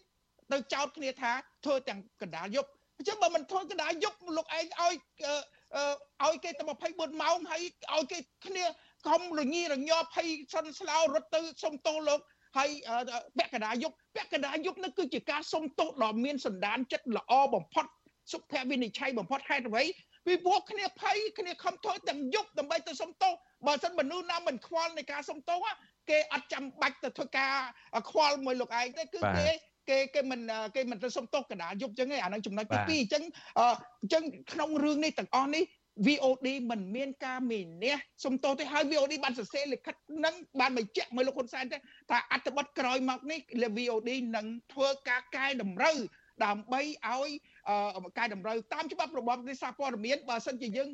[0.52, 1.32] ទៅចោទគ្នាថា
[1.66, 4.94] ធ្វើទាំងកណ្ដាលយប់អញ្ចឹងបើមិនធ្វើកណ្ដាលយប់លោកឯងឲ្យ
[6.26, 7.64] ឲ្យគេតែ24ម៉ោងហើយ
[7.96, 8.66] ឲ្យគេគ្នា
[9.08, 12.20] ខំរញីរញ័រភ័យសិនស្លោរត់ទៅសុំទោសលោក
[12.58, 12.70] ហើយ
[13.38, 17.86] ពាក់កណ្ដាលយុគពាក់កណ្ដាលយុគនេះគឺជាការសុំទោសដ៏មានសន្តានចិត្តល្អបំផុត
[18.32, 19.84] សុភវិនិច្ឆ័យបំផុតហេតុអ្វី
[20.26, 23.34] ពីពួកគ្នាភ័យគ្នាខំធ្វើទាំងយុគដើម្បីទៅសុំទោស
[23.68, 25.60] បើសិនមនុស្សណាមិនខ្វល់នៃការសុំទោស
[26.10, 27.54] គេអត់ចាំបាច់ទៅធ្វើការ
[28.10, 29.48] ខ្វល់មួយលោកឯងទេគឺគេ
[29.90, 30.42] គេគេមិន
[30.76, 33.24] គេមិនទៅសុំទោសកណ្ដាលយុគចឹងឯងអានឹងចំណុចទី2អញ្ចឹង
[33.60, 33.62] អ
[34.06, 35.64] ញ្ចឹងក្នុងរឿងនេះទាំងអស់នេះ
[36.06, 39.96] VOD មិនមានការមានះសុំទោសទេហើយ VOD បានសរសេរលិខិត
[40.26, 41.78] នឹងបានបញ្ជាក់មកលោកហ៊ុនសែនទេ
[42.10, 43.40] ថាអត្ថបទក្រោយមកនេះ
[43.78, 45.98] VOD នឹងធ្វើការកែតម្រូវ
[46.46, 47.30] ដើម្បីឲ្យ
[48.18, 50.90] កែតម្រូវតាមច្បាប់របបនៃសារព័ត៌មានបើសិនជាយើង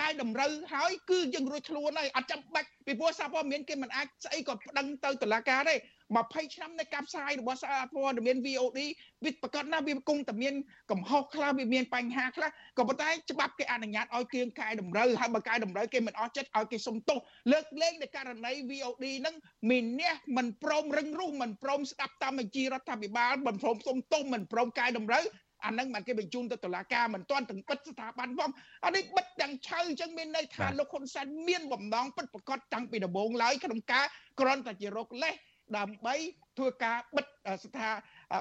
[0.00, 5.76] កែតម្រូវហើយគឺយើងរួចខ្លួនហើយអត់ចាំបាច់ពីព្រោះសារព័ត៌មានគេមិនអាចស្អីក៏ប្តឹងទៅតុលាការទេ
[6.20, 8.80] 20ឆ្នាំនៃការផ្សាយរបស់សារព័ត៌មាន VOD
[9.24, 10.54] វាប្រកាសណាវាគង់តែមាន
[10.90, 17.18] កំហុសខ្លះវាមានបញ្ហាខ្លះក៏ប៉ុន្តែច្បាប់គេអនុញ្ញាតឲ្យគៀងកែតម្រូវហើយបើកែតម្រូវគេមិនអស់ចិត្តឲ្យគេសុំទោស
[17.52, 19.34] លើកលែងនៃករណី VOD ហ្នឹង
[19.70, 25.24] មានអ្នកមិនព្រមរឹងរូសមិនព្រមស្ដាប់តាមបញ្ជារដ្ឋាភិបាលមិនព្រមសុំទោសមិនព្រមកែតម្រូវ
[25.66, 28.50] អានឹងបានគេបញ្ជូនទៅតុលាការមិនទាន់ទាំងបិទស្ថាប័នផង
[28.84, 34.04] អានេះបិទទាំងឆៅអញ្ចឹងមានន័យថាលោកហ៊ុនសែនមានបំណងពិតប្រកបតាំងពីដំបូងឡើយក្នុងការ
[34.40, 35.34] ក្រន់តែជារកលេស
[35.78, 36.14] ដើម្បី
[36.58, 37.26] ធ្វើការបិទ
[37.64, 37.88] ស្ថា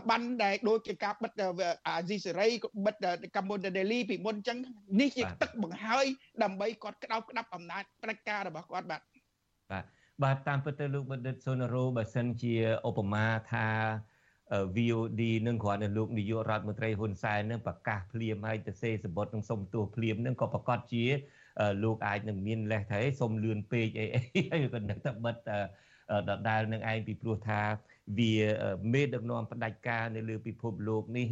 [0.09, 1.32] ប័នដែលដូចជាការបិទ
[1.88, 2.47] អាស៊ីសេរី
[2.86, 2.95] បិទ
[3.36, 4.57] កម្ពុជាដេលីពីមុនអញ្ចឹង
[5.01, 6.05] នេះជាទឹកបង្ហើយ
[6.43, 9.01] ដើម្បីគាត់ក្តោបក្តាប់អំណាចផ្ដាច់ការរបស់គាត់បាទ
[9.72, 9.86] បាទ
[10.24, 12.55] បាទតាមពិតទៅលោកបណ្ឌិតសុនរោបើសិនជា
[12.88, 13.67] ឧបមាថា
[14.75, 21.05] VOD នឹងគ្រាន់តែលោកនាយករដ្ឋមន្ត្រីហ៊ុនសែននឹងប្រកាសភ្លាមហើយទៅសេសម្បត្តិនឹងសុំទោសភ្លាមនឹងក៏ប្រកាសជា
[21.83, 24.19] លោកអាចនឹងមានលេសថាសុំលឿនពេកអីអី
[24.51, 25.35] ហើយក៏នឹងតែបិទ
[26.29, 27.61] ដដែលនឹងឯងពីព្រោះថា
[28.17, 28.35] វា
[28.93, 31.27] មេដឹកនាំផ្ដាច់ការនៅលើពិភពលោកនេះ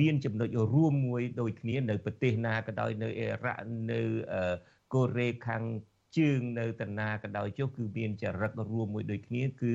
[0.00, 4.00] មានចំណុចរួមមួយដូចគ្នានៅប្រទេសណាក៏ដោយនៅអ៊ីរ៉ាក់នៅ
[4.94, 5.62] កូរ៉េខាង
[6.18, 9.74] ជើងនៅតាណាក៏ដោយចុះគឺមានចរិតរួមមួយដូចគ្នាគឺ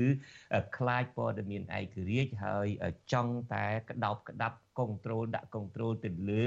[0.76, 2.66] ខ្លាចព័ត៌មានឯករាជ្យហើយ
[3.12, 6.46] ចង់តែក្តោបក្តាប់កុងត្រូលដាក់កុងត្រូលទៅលើ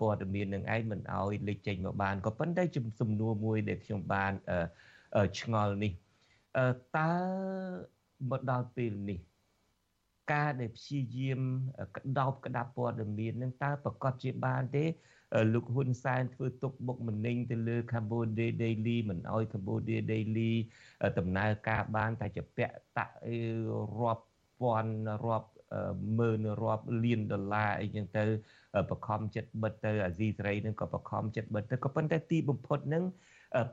[0.00, 2.62] ព័ត៌មាននឹងឯងមិនឲ្យលេចចេញមកបានក៏ប៉ុន្តែ
[3.00, 4.32] សំណួរមួយដែលខ្ញុំបាន
[5.40, 5.92] ឆ្ងល់នេះ
[6.98, 7.12] តើ
[8.30, 9.18] មកដល់ពេលនេះ
[10.32, 11.40] ការដែលព្យាយាម
[11.96, 14.84] ក្តោបក្តាប់ព័ត៌មាននឹងតើប្រកាសជាបានទេ
[15.52, 20.52] លោកហ៊ុនសែនធ្វើទុកបុកម្នេញទៅលើ Cambodia Daily មិនអោយ Cambodia Daily
[21.18, 23.14] ដំណើរការបានតែជាពាក់តាក់
[23.98, 24.24] រាប់
[24.60, 24.94] ពាន់
[25.26, 25.50] រាប់
[26.18, 28.24] ម៉ឺនរាប់លានដុល្លារអីចឹងទៅ
[28.90, 33.04] បខំចិត្តបិទទៅអាស៊ីសេរីនឹងក៏បខំចិត្តបិទទៅក៏ប៉ុន្តែទីបំផុតនឹង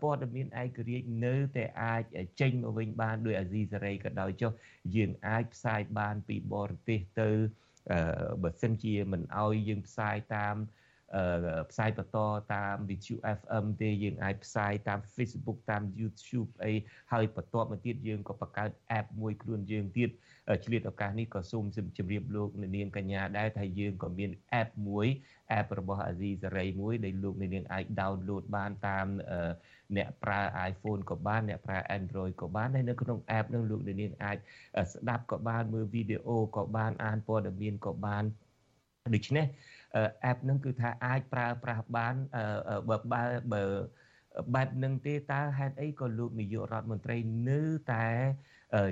[0.01, 2.03] ព័ត៌មានឯករាជ្យនៅតែអាច
[2.41, 4.51] ចេញមកវិញបានដោយអាស៊ីសេរីក៏ដោយចុះ
[4.95, 7.29] យើងអាចផ្សាយបានពីបរទេសទៅ
[8.43, 10.55] បើសិនជាមិនអោយយើងផ្សាយតាម
[11.71, 12.17] ផ្សាយបន្ត
[12.53, 16.73] តាម VTV FM ទេយើងអាចផ្សាយតាម Facebook តាម YouTube អី
[17.11, 20.09] ហើយបន្ទាប់មកទៀតយើងក៏បង្កើត app មួយខ្លួនយើងទៀត
[20.65, 24.31] ឆ្លៀតឱកាសនេះក៏សូមជម្រាបលោកអ្នកនាងកញ្ញាដែរថាយើងក៏មាន
[24.61, 25.07] app មួយ
[25.59, 29.07] app របស់អាស៊ីសេរីមួយដែលលោកអ្នកនាងអាច download បានតាម
[29.97, 34.37] អ្នកប្រើ iPhone ក៏បានអ្នកប្រើ Android ក៏បានហើយនៅក្នុង app នឹងលោកអ្នកនាងអាច
[34.93, 38.23] ស្ដាប់ក៏បានមើលវីដេអូក៏បានអានព័ត៌មានក៏បាន
[39.15, 39.45] ដូច្នេះ
[40.31, 42.15] app ហ្នឹងគឺថាអាចប្រើប្រាស់បាន
[42.89, 43.21] បើបើ
[43.53, 43.63] បើ
[44.55, 47.17] បែបនឹងទេតើហេតុអីក៏លោកនាយករដ្ឋមន្ត្រី
[47.49, 47.61] នៅ
[47.93, 48.07] តែ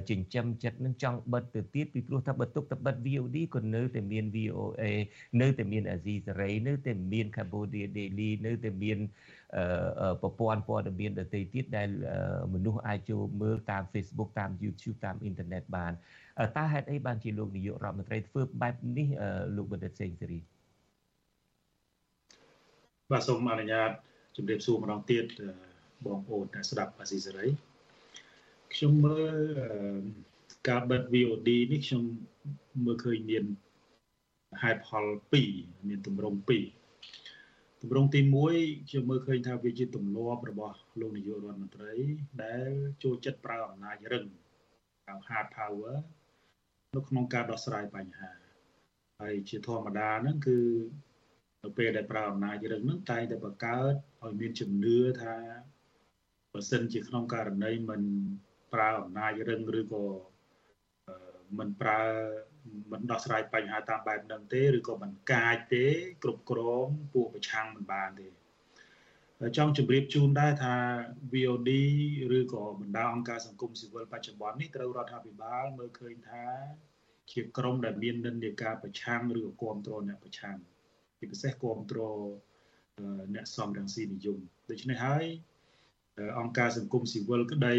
[0.09, 4.83] ចិញ្ចឹមចិត្តនឹងចង់បិទទៅទៀតពីព្រោះថាបើទុកទៅបិទ VOD ក៏នៅតែមាន VOA
[5.41, 8.97] នៅតែមាន Azizi Saray នៅតែមាន Cambodia Daily នៅតែមាន
[10.21, 11.89] ប្រព័ន្ធព័ត៌មានដទៃទៀតដែល
[12.53, 15.91] មនុស្សអាចចូលមើលតាម Facebook តាម YouTube តាមអ៊ីនធឺណិតបាន
[16.57, 19.07] តើហេតុអីបានជាលោកនាយករដ្ឋមន្ត្រីធ្វើបែបនេះ
[19.55, 20.41] លោកបណ្ឌិតសេងសេរី
[23.11, 23.91] បាទសូមអនុញ្ញាត
[24.35, 25.25] ជម្រាបសួរម្ដងទៀត
[26.05, 27.47] បងប្អូនដែលស្ដាប់អាស៊ីសេរី
[28.73, 29.35] ខ្ញុំមើល
[30.69, 32.03] ការបិទ VOD នេះខ្ញុំ
[32.85, 33.45] មើលឃើញមាន
[34.61, 35.05] ហេតុផល
[35.45, 36.37] 2មានទម្រង់
[37.09, 38.19] 2ទម្រង់ទី
[38.55, 41.93] 1ខ្ញុំមើលឃើញថាវាជាទម្លាប់របស់លោកនាយករដ្ឋមន្ត្រី
[42.43, 42.69] ដែល
[43.03, 44.25] ចូលចិត្តប្រើអំណាចរឹង
[45.05, 45.95] ហៅ hard power
[46.95, 48.31] នៅក្នុងការដោះស្រាយបញ្ហា
[49.21, 50.57] ហើយជាធម្មតាហ្នឹងគឺ
[51.67, 53.93] នៅពេលដែលប្រើអំណាចរឹងហ្នឹងតែងតែបង្កើត
[54.23, 55.35] ឲ្យមានជំនឿថា
[56.53, 58.01] បើសិនជាក្នុងករណីមិន
[58.73, 60.05] ប្រើអំណាចរឹងឬក៏
[61.57, 62.01] មិនប្រើ
[62.91, 65.85] មិនដោះស្រាយបញ្ហាតាមបែបហ្នឹងទេឬក៏មិនកាចទេ
[66.23, 68.27] គ្រប់គ្រងពួកប្រឆាំងមិនបានទេ
[69.57, 70.75] ចង់ជម្រាបជូនដែរថា
[71.33, 71.71] VOD
[72.37, 76.45] ឬក៏បណ្ដាអង្គការសង្គមស៊ីវិលបច្ចុប្បន្ននេះត្រូវរដ្ឋាភិបាលមើលឃើញថា
[77.31, 80.57] ជាក្រុមដែលមាននិន្នាការប្រឆាំងឬក៏គ្រប់គ្រងអ្នកប្រឆាំង
[81.19, 82.19] ជាពិសេសគ្រប់គ្រង
[83.35, 84.37] អ្នកសំរងស៊ីនិយម
[84.69, 85.25] ដូច្នេះហើយ
[86.39, 87.75] អង្គការសង្គមស៊ីវិលក្តី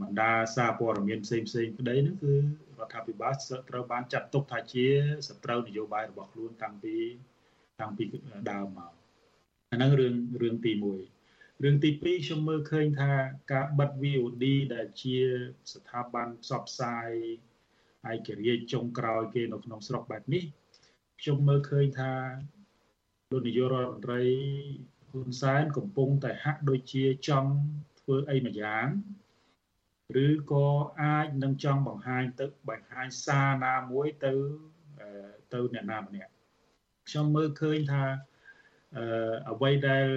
[0.00, 2.34] បណ្ដាសារព័ត៌មានផ្សេងផ្សេងក្តីនោះគឺ
[2.78, 3.34] រដ្ឋាភិបាល
[3.70, 4.86] ត្រូវបានចាត់ទុកថាជា
[5.28, 6.96] សត្រូវនយោបាយរបស់ខ្លួនតាំងពី
[7.80, 8.04] តាំងពី
[8.50, 8.92] ដើមមក
[9.72, 10.72] អាហ្នឹងរឿងរឿងទី
[11.18, 13.12] 1រឿងទី2ខ្ញុំមើលឃើញថា
[13.52, 14.44] ការបិទ VOD
[14.74, 15.16] ដែលជា
[15.72, 17.10] ស្ថាប័នផ្សព្វផ្សាយ
[18.10, 20.42] ឯករាជ្យចុងក្រោយគេនៅក្នុងស្រុកបែបនេះ
[21.20, 22.12] ខ្ញុំមើលឃើញថា
[23.30, 24.22] លោកនាយករដ្ឋមន្ត្រី
[25.10, 27.52] ហ៊ុនសែនកំពុងតែហាក់ដូចជាចង់
[28.00, 28.86] ធ្វើអីមួយយ៉ាង
[30.24, 30.66] ឬក៏
[31.02, 34.32] អាចនឹងចង់បង្ហាញទៅបង្ហាញសារណាមួយទៅ
[35.52, 36.32] ទៅអ្នកណាម្នាក់
[37.08, 38.04] ខ្ញុំមើលឃើញថា
[38.96, 40.08] អឺអ្វីដែល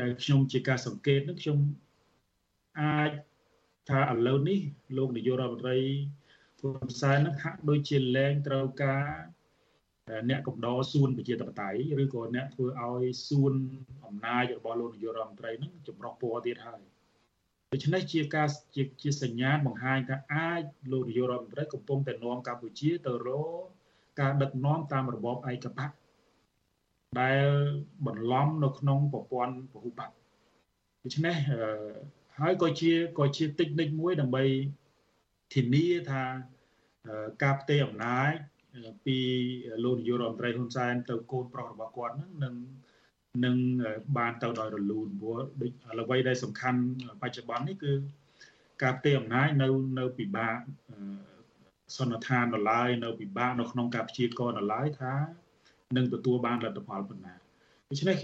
[0.00, 1.58] ដែលខ្ញុំជាការសង្កេតនឹងខ្ញុំ
[2.80, 3.10] អាច
[3.88, 4.60] ថាឥឡូវនេះ
[4.96, 5.78] លោកនាយករដ្ឋមន្ត្រី
[6.60, 9.04] ហ៊ុនសែននឹងហាក់ដូចជាលែងត្រូវការ
[10.30, 13.54] អ្នកកំដរសួនប្រជាធិបតេយ្យឬក៏អ្នកធ្វើឲ្យសួន
[14.06, 16.82] អំណាចរបស់លោកនាយករដ្ឋមន្ត្រីនឹងចម្រុះពណ៌ទៀតហើយ
[17.72, 23.28] ដូច្នេះជាការជាជាសញ្ញាបង្ហាញថាអាចលោកនាយករដ្ឋមន្ត្រីកំពុងតែនាំកម្ពុជាទៅរ
[23.60, 23.64] ក
[24.20, 25.90] ការដឹកនាំតាមរបបឯកបក
[27.20, 27.46] ដែល
[28.06, 30.10] បន្លំនៅក្នុងប្រព័ន្ធពហុបក
[31.04, 31.36] ដូច្នេះ
[32.38, 34.44] ហើយក៏ជាក៏ជាតិចនិចមួយដើម្បី
[35.54, 36.22] ធានាថា
[37.42, 38.32] ការផ្ទេរអំណាច
[39.06, 39.18] ពី
[39.84, 42.54] លោកនាយករដ្ឋមន្ត្រីហ៊ុនសែនទៅកូនប្រុសរបស់គាត់ហ្នឹងនឹង
[43.44, 43.56] នឹង
[44.18, 46.80] បានទៅដោយរលូនព្រោះដូចអ្វីដែលសំខាន់
[47.22, 47.92] បច្ចុប្បន្ននេះគឺ
[48.82, 50.56] ការផ្ទេរអំណាចនៅនៅពិបាក
[51.96, 55.14] សន្និដ្ឋានដល់ឡើយនៅពិបាកនៅក្នុងការព្យាករណ៍ដល់ឡើយថា
[55.96, 57.34] នឹងទទួលបានលទ្ធផលប៉ុណ្ណា
[57.90, 58.16] ដូច្នេះ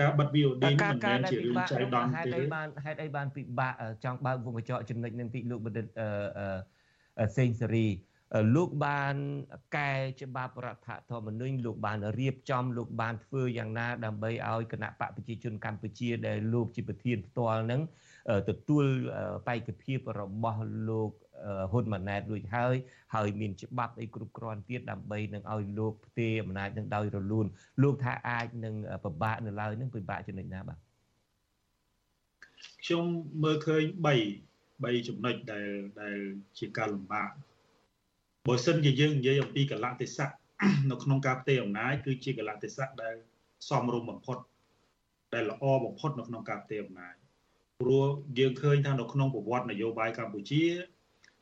[0.00, 3.72] ការបិទ VOD នេះមិនមែនជារឿងចៃដន្យទេហេតុអីបានហេតុអីបានពិបាក
[4.04, 5.86] ចង់បើកវងកញ្ចក់ចំណុចនឹងទីលោកបណ្ឌិត
[7.36, 7.86] សេងសេរី
[8.54, 9.14] លោកបាន
[9.76, 17.80] កែច្បាប់រដ្ឋធម្មនុញ្ញលោកបានរៀបចំលោកបានធ្វើយ៉ាងណាដើម្បីឲ្យគណៈបកប្រជាជនកម្ពុជាដែលលោកជាប្រធានផ្ទាល់នឹង
[18.48, 18.84] ទទួល
[19.46, 21.10] បេក្ខភាពរបស់លោក
[21.72, 22.74] ហ៊ុនម៉ាណែតរួចហើយ
[23.14, 27.46] ហើយមានច្បាប់អីគ្រប់គ្រាន់ទៀតដើម្បីនឹងឲ្យលោកផ្ទេរអំណាចនឹងដោយរលូន
[27.82, 28.74] លោកថាអាចនឹង
[29.04, 30.78] ពិបាកនៅឡើយនឹងពិបាកចំណុចណាបាទ
[32.84, 33.04] ខ្ញុំ
[33.42, 33.82] មើលឃើញ
[34.44, 35.68] 3 3ចំណុចដែល
[36.02, 36.18] ដែល
[36.58, 37.30] ជាការលំបាក
[38.48, 40.32] បើសិនជាយើងនិយាយអំពីកលៈទេសៈ
[40.90, 43.14] នៅក្នុងការផ្ទេរអំណាចគឺជាកលៈទេសៈដែល
[43.68, 44.36] សមរម្យបំផុត
[45.34, 47.14] ដែលល្អបំផុតនៅក្នុងការផ្ទេរអំណាច
[47.80, 48.06] ព្រោះ
[48.38, 50.64] យើងឃើញថានៅក្នុងប្រវត្តិនយោបាយកម្ពុជា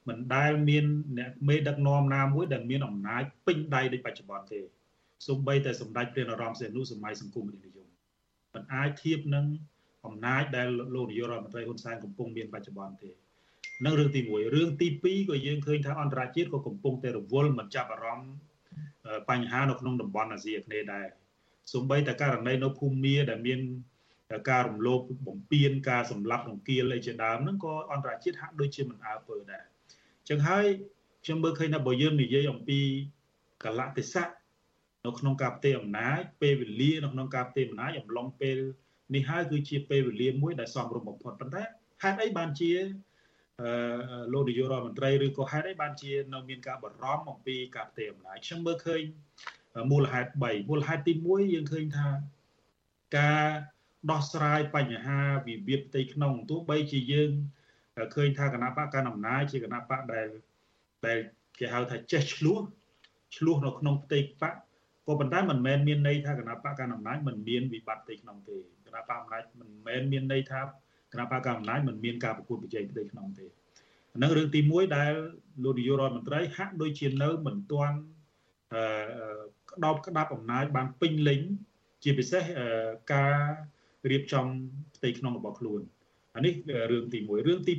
[0.08, 0.84] មិនដែលមាន
[1.18, 4.60] អ្នកមេដឹកនាំណាមួយដែលមានអំណាចពេញដៃដូចបច្ចុប្បន្នទេ
[5.26, 7.88] សូម្បីតែសម្ដេចព្រះនរោត្តមសីហនុសម័យសង្គមរាជនិយម
[8.54, 9.46] មិនអាចធៀបនឹង
[10.06, 13.10] អំណាចដែលលោកនាយករដ្ឋមន្ត្រីហ៊ុនសែនកំពុងមានបច្ចុប្បន្នទេ
[13.84, 18.32] នឹងរឿងទី1រឿងទី2ក៏យើងឃើញថាអន្តរជាតិក៏កំពុងតែរវល់មិនចាប់អារម្មណ៍
[19.30, 21.06] បញ្ហានៅក្នុងតំបន់អាស៊ីអាគ្នេយ៍ដែរ
[21.72, 23.60] សូម្បីតែករណីនៅភូមាដែលមាន
[24.50, 29.64] ការរំលោភបំពានការសម្លាប់រង្គាលអីជាដើមហ្នឹងក៏អន្តរជាតិហាក់ដូចជាមិនអើពើដែរ
[30.28, 30.64] ចឹងហើយ
[31.24, 32.80] ខ្ញុំមើលឃើញថាបើយើងនិយាយអំពី
[33.64, 34.30] កលៈទេសៈ
[35.06, 38.58] នៅក្នុងការផ្ទេរអំណាចពេលវេលានៅក្នុងការផ្ទេរអំណាចអំឡុងពេល
[39.14, 41.62] នេះហើយគឺជាពេលវេលាមួយដែលសមរម្យបំផុតប៉ុន្តែ
[42.02, 42.72] ហេតុអីបានជា
[44.32, 49.02] លោកនាយករដ្ឋមន្ត្រីឬក៏ហេតុអីបានជានៅមានការបារម្ភអំពីការផ្ទេរអំណាចខ្ញុំមើលឃើញ
[49.90, 52.08] មូលហេតុ3មូលហេតុទី1យើងឃើញថា
[53.18, 53.46] ការ
[54.10, 57.30] ដោះស្រាយបញ្ហាវិវាទផ្ទៃក្នុងទោះបីជាយើង
[58.14, 60.28] ឃើញថាគណៈបកកណ្ដាលអំណាចជាគណៈបកដែល
[61.06, 61.18] ដែល
[61.58, 62.58] គេហៅថាចេះឆ្លោះ
[63.36, 64.54] ឆ្លោះនៅក្នុងផ្ទៃបក
[65.06, 70.60] ក៏ប៉ុន្តែមិនមែនមានន័យថាគណៈបកកណ្ដាលអំណាចមិនមានវិបត្តិផ្ទៃក្នុងទេគណៈបកអំណាចមិនមែនមានន័យថា
[71.12, 73.46] គណៈបកកណ្ដាលអំណាចមិនមានការប្រកួតប្រជែងផ្ទៃក្នុងទេ
[74.16, 75.12] ហ្នឹងរឿងទី1ដែល
[75.64, 77.96] លោកនាយករដ្ឋមន្ត្រីហាក់ដូចជានៅមិនទាន់
[78.72, 78.82] អឺ
[79.70, 81.40] ក្តោបក្តាប់អំណាចបានពេញលេញ
[82.02, 82.42] ជាពិសេស
[83.12, 83.36] ការ
[84.10, 84.46] រៀបចំ
[84.96, 85.80] ផ្ទៃក្នុងរបស់ខ្លួន
[86.36, 86.54] អានេះ
[86.92, 87.74] រឿងទី1រឿងទី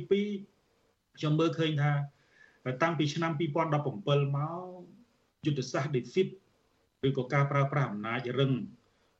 [0.50, 1.92] 2ខ្ញុំមើលឃើញថា
[2.82, 4.72] តាំងពីឆ្នាំ2017មក
[5.44, 6.28] យុទ្ធសាស្ត្រ defeat
[7.08, 8.52] ឬក៏ការប្រើប្រាស់អំណាចរឹង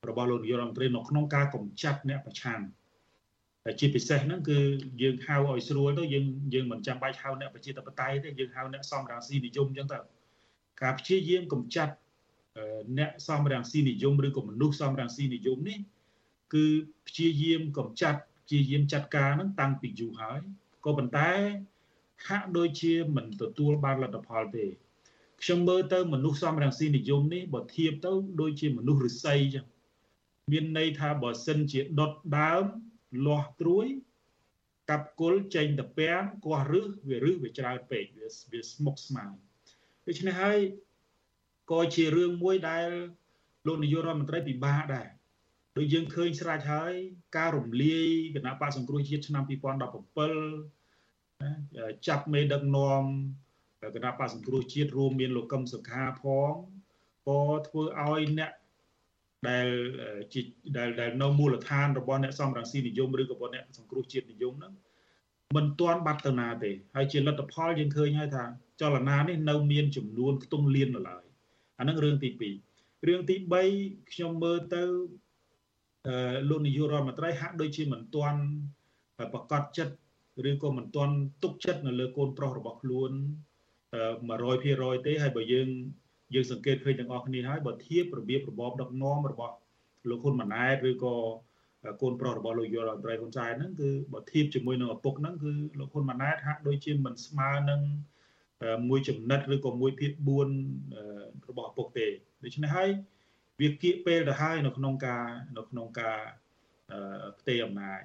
[0.08, 2.60] របស់លោកនាយករដ្ឋមន្ត្រីនៅក្នុងការកម្ចាត់អ្នកប្រឆាំង
[3.64, 4.58] តែជាពិសេសហ្នឹងគឺ
[5.02, 9.98] យើងហៅឲ្យស្រួលទៅយើងយើងមិនចាំបាច់ហៅអ្នកប្រជាធិបតេយ្យទេយើងហៅអ្នកសំរាំងស៊ីនិយមអញ្ចឹងទៅ
[10.82, 11.94] ការព្យាយាមកម្ចាត់
[12.98, 15.78] អ្នកសំរាំងស៊ីនិយមឬក៏មនុស្សសំរាំងស៊ីនិយមនេះ
[16.54, 16.66] គឺ
[17.06, 20.40] ព្យាយាមកម្ចាត់ព្យាយាមចាត់ការហ្នឹងតាំងពីយូរហើយ
[20.84, 21.30] ក៏ប៉ុន្តែ
[22.28, 24.66] ហាក់ដូចជាមិនទទួលបានលទ្ធផលទេ
[25.42, 29.64] ខ្ញុំមើលទៅមនុស្សសំរងស៊ីនិយមនេះបើធៀបទៅដូចជាមនុស្សឫស្សីចឹង
[30.52, 32.64] មានន័យថាបើសិនជាដុតដើម
[33.26, 33.86] លាស់ត្រួយ
[34.90, 39.30] កាប់គល់ចេញតពាំងគាស់រឹសវារឹសវាច្រើនពេកវាវាស្មុកស្មាញ
[40.06, 40.58] ដូច្នេះហើយ
[41.72, 42.88] ក៏ជារឿងមួយដែល
[43.66, 45.08] លោកនាយករដ្ឋមន្ត្រីពិបាកដែរ
[45.76, 46.92] ដូចយើងឃើញស្រេចហើយ
[47.36, 53.02] ការរំលាយគណៈបកសង្គ្រោះជាតិឆ្នាំ2017ចាប់មេដឹកនាំ
[53.94, 56.52] គណៈបកសង្គ្រោះជាតិរួមមានលោកកឹមសុខាផង
[57.28, 58.52] ក៏ធ្វើឲ្យអ្នក
[59.49, 59.66] ដែល
[60.32, 60.40] ជា
[60.76, 64.72] ដែលដែលនៅមូលដ្ឋានរបស់អ្នកសំរងស៊ីនិយមឬក៏របស់អ្នកសង្គ្រោះជាតិនិយមហ្នឹង
[65.57, 68.45] មិនទាន់បាត់ទៅណាទេហើយជាលទ្ធផលយើងឃើញហើយថា
[68.80, 71.24] ចលនានេះនៅមានចំនួនខ្ទង់លៀននៅឡើយ
[71.78, 72.30] អាហ្នឹងរឿងទី
[72.66, 73.36] 2រឿងទី
[73.74, 74.82] 3ខ្ញុំមើលទៅ
[76.49, 78.40] លោកនាយករដ្ឋមន្ត្រីហាក់ដូចជាមិនទាន់
[79.32, 79.95] ប្រកាសចិត្ត
[80.51, 83.11] ឬក៏មិនទាន់ទុកចិត្តនៅលើកូនប្រុសរបស់ខ្លួន
[84.28, 85.68] 100%ទេហើយបើយើង
[86.35, 89.55] យើងសង្កេតឃើញទាំងអស់គ្នាហើយបើធៀបរបៀបរបបដឹកនាំរបស់
[90.11, 91.14] លោកហ៊ុនម៉ាណែតឬក៏
[92.03, 97.80] កូនប្រុសរបស់លោកយុរដ្ឋមន្ត្រីហ៊ុនសែនហ្នឹងគឺបើធៀបជាមួយនឹងឪពុកហ្នឹងគឺលោកហ៊ុនម៉ាណែតហាក់ដូចជាមិនស្មើនឹង
[98.89, 100.12] មួយចំណិតឬក៏មួយភាគ
[100.78, 102.07] 4របស់ឪពុកទេ
[102.45, 102.89] ដូច្នេះហើយ
[103.61, 105.24] វាគៀកពេលទៅហើយនៅក្នុងការ
[105.57, 106.18] នៅក្នុងការ
[107.39, 108.01] ផ្ទេរអំណាច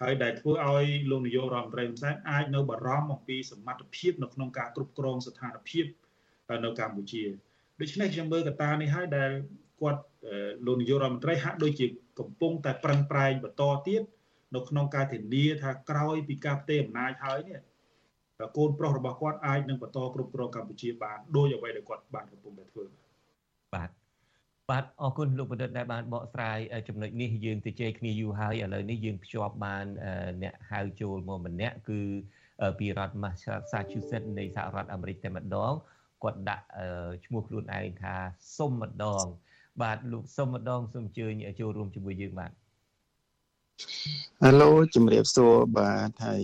[0.00, 5.86] ហើយដែលធ្វើឲ្យលោកនាយករដ្ឋមន្ត្រីហ៊ុនសែនអាចនៅបារម្ភអំពីសមត្ថភាពនៅក្នុងការគ្រប់គ្រងស្ថានភាព
[6.64, 7.24] នៅកម្ពុជា
[7.80, 9.30] ដូច្នេះខ្ញុំមើលកត្តានេះហើយដែល
[9.80, 10.02] គាត់
[10.66, 11.86] លោកនាយករដ្ឋមន្ត្រីហាក់ដូចជា
[12.18, 14.02] កំពុងតែប្រឹងប្រែងបន្តទៀត
[14.54, 17.58] នៅក្នុងការធានាថាក្រោយពីការផ្ទេរអំណាចហើយនេះ
[18.56, 22.84] កូនប្រុសរបស់គាត់អាចនឹងបន្តគ្រប់គ្រងកម្ពុជាបានដោយអ្វីដែលគាត់បានកំពុងតែធ្វើ
[23.74, 23.90] បាទ
[24.70, 26.58] បាទអរគុណលោកបណ្ឌិតដែលបានបកស្រាយ
[26.88, 29.86] ចំណុចនេះយើងទៅជែកគ្នាយូរហើយឥឡូវនេះយើងភ្ជាប់បាន
[30.42, 32.00] អ្នកហៅចូលមកម្នាក់គឺ
[32.78, 35.74] ពីរដ្ឋ Massachusetts នៃសហរដ្ឋអាមេរិកតែម្ដង
[36.24, 36.66] គាត់ដាក់
[37.24, 38.14] ឈ្មោះខ្លួនឯងថា
[38.56, 39.24] សុំម្ដង
[39.82, 42.52] បាទលោកសុំម្ដងសូមអញ្ជើញចូលរួមជាមួយយើងបាទ
[44.42, 46.42] ហៅឡូជំរាបសួរបាទហើយ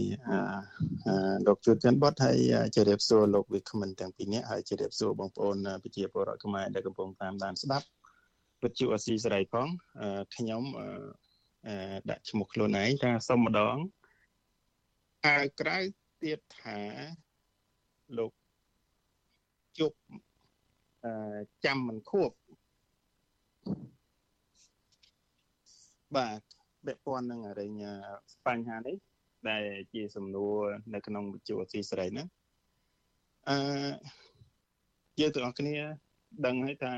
[1.46, 2.38] លោកជួនច័ន្ទបុតហើយ
[2.74, 7.86] ជម្រាបសួរលោកវិក្កាមិនទាំងពីរនាក់ហើយជម្រាបសួរបងប្អូនប្រជាពលរដ្ឋខ្មែរដែលកំពុងតាមដានស្ដាប់
[8.62, 9.68] វិទ្យុអស៊ីសេរីផង
[10.36, 10.62] ខ្ញុំ
[12.10, 13.76] ដាក់ឈ្មោះខ្លួនឯងថាសុំម្ដង
[15.26, 15.78] ហើយក្រៅ
[16.22, 16.78] ទៀតថា
[18.18, 18.32] លោក
[19.78, 19.96] ជប់
[21.64, 22.30] ចាំមិនខួប
[26.16, 26.40] បាទ
[26.86, 27.72] ពាក់ព័ន្ធនឹងរែង
[28.46, 28.96] បញ្ហានេះ
[29.48, 29.62] ដែល
[29.92, 30.56] ជាសំណួរ
[30.94, 32.26] នៅក្នុងវិទ្យុអសីសេរីហ្នឹង
[33.48, 33.56] អឺ
[35.20, 35.74] យើងទាំងអស់គ្នា
[36.46, 36.92] ដឹងហើយថា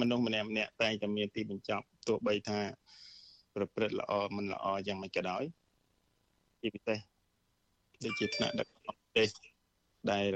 [0.00, 2.60] មនុស្សម្នាក់ម្នាក់តែងតែមានទីបញ្ចប់ទោះបីថា
[3.54, 5.42] ប្រព្រឹត្តល្អមិនល្អយ៉ាងម៉េចក៏ដោយ
[6.60, 6.98] ជាពិសេស
[8.04, 9.28] ដូចជាថ្នាក់ដឹកនាំប្រទេស
[10.12, 10.26] ដែល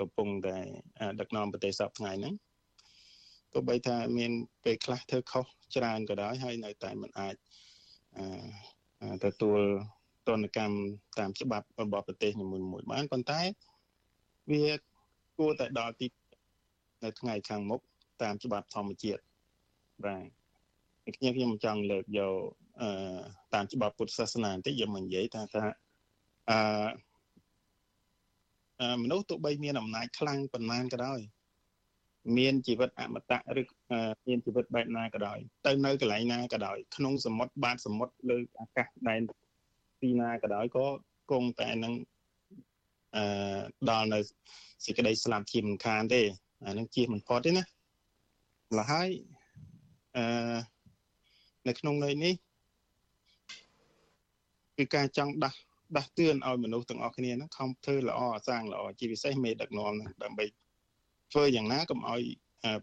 [0.00, 0.58] កំពុងតែ
[1.20, 2.34] ដឹកនាំប្រទេសសពថ្ងៃហ្នឹង
[3.52, 4.32] ទោះបីថាមាន
[4.64, 5.44] ពេលខ្លះធ្វើខុស
[5.76, 7.34] ច្រើនក៏ដោយហើយនៅតែមិនអាច
[9.24, 9.60] ទទួល
[10.28, 10.76] ទនកម្ម
[11.18, 13.40] តាមច្បាប់របស់ប្រទេសនីមួយៗបានប៉ុន្តែ
[14.50, 14.64] វា
[15.38, 16.06] គួរតែដល់ទី
[17.04, 17.80] នៅថ្ងៃខាងមុខ
[18.22, 19.22] តាមច្បាប់ធម្មជាតិ
[20.04, 20.16] បា
[21.12, 22.34] ទខ្ញុំខ្ញុំចង់លើកយក
[22.82, 22.88] អឺ
[23.54, 25.64] តាមច្បាប់ពុទ្ធសាសនាបន្តិចយកមកនិយាយថាថា
[26.50, 26.58] អឺ
[29.02, 31.20] មនុស្សទោះបីមានអំណាចខ្លាំងប៉ុន្មានក៏ដោយ
[32.36, 33.62] មានជីវិតអមតៈឬ
[34.28, 39.20] មានជីវិតបែបណាក៏ដោយទៅនៅកន្លែងណាក៏ដោយក្នុងសមុទ្របាតសមុទ្រលើអាកាសដែន
[40.02, 40.86] ទីណាក៏ដោយក៏
[41.30, 41.94] គង់តែនឹង
[43.16, 43.24] អឺ
[43.90, 44.18] ដល់នៅ
[44.84, 46.22] សេចក្តីស្លាប់ជាមិនខានទេ
[46.64, 47.64] អានឹងជាមិនផុតទេណា
[48.70, 49.08] ម្ល៉េះហើយ
[50.16, 50.56] អឺ
[51.68, 52.34] នៅក្នុងន័យនេះ
[54.76, 55.58] គឺការចង់ដាស់
[55.96, 60.44] ដាស់តឿនឲ្យមនុស្សទាំងអស់គ្នាហ្នឹងខំធ្វើល្អសាងល្អជាពិសេសមេដឹកនាំដើម្បី
[61.32, 62.22] ធ្វើយ៉ាងណាកុំឲ្យ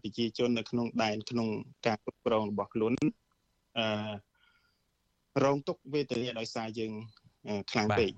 [0.02, 1.48] ប្រជាជននៅក្នុងដែនក្នុង
[1.86, 2.92] ការគ្រប់គ្រងរបស់ខ្លួន
[3.78, 4.12] អឺ
[5.44, 6.92] រងទុកវេទនាដោយសារយើង
[7.70, 8.10] ខ្លាំងពេក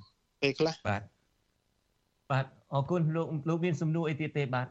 [0.43, 1.03] ពេលខ្លះបាទ
[2.31, 4.69] បាទអរគុណលោកលោកមានសំណួរអីទៀតទេបាទ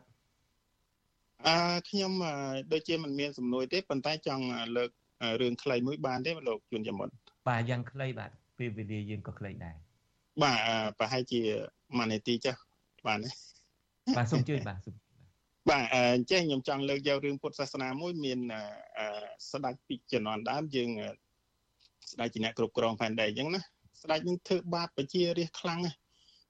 [1.48, 1.58] អឺ
[1.90, 2.12] ខ្ញុំ
[2.72, 4.46] ដូចជាមិនមានសំណួរទេប៉ុន្តែចង់
[4.78, 4.90] លើក
[5.42, 7.10] រឿងខ្លីមួយបានទេលោកជួនចំមុន
[7.50, 9.76] បាទយ៉ាងខ្លីបាទពេលវេលាយើងក៏ខ្លីដែរ
[10.44, 10.60] បាទ
[11.00, 11.42] ប្រហែលជា
[11.98, 12.60] មួយនាទីចាស់
[13.08, 13.30] បានទេ
[14.18, 14.96] បាទសូមជួយបាទសូម
[15.70, 18.40] បាទអញ្ចឹងខ្ញុំចង់លើកយករឿងពុទ្ធសាសនាមួយមាន
[19.52, 20.90] ស្ដេចពីជំនាន់ដើមយើង
[22.12, 23.62] ស្ដេចជាអ្នកគ្រប់គ្រងផែនដីអញ្ចឹងណា
[24.02, 25.98] ស្ដេចនឹងធ្វើបាបប្រជារាស្ត្រខ្លាំងណាស់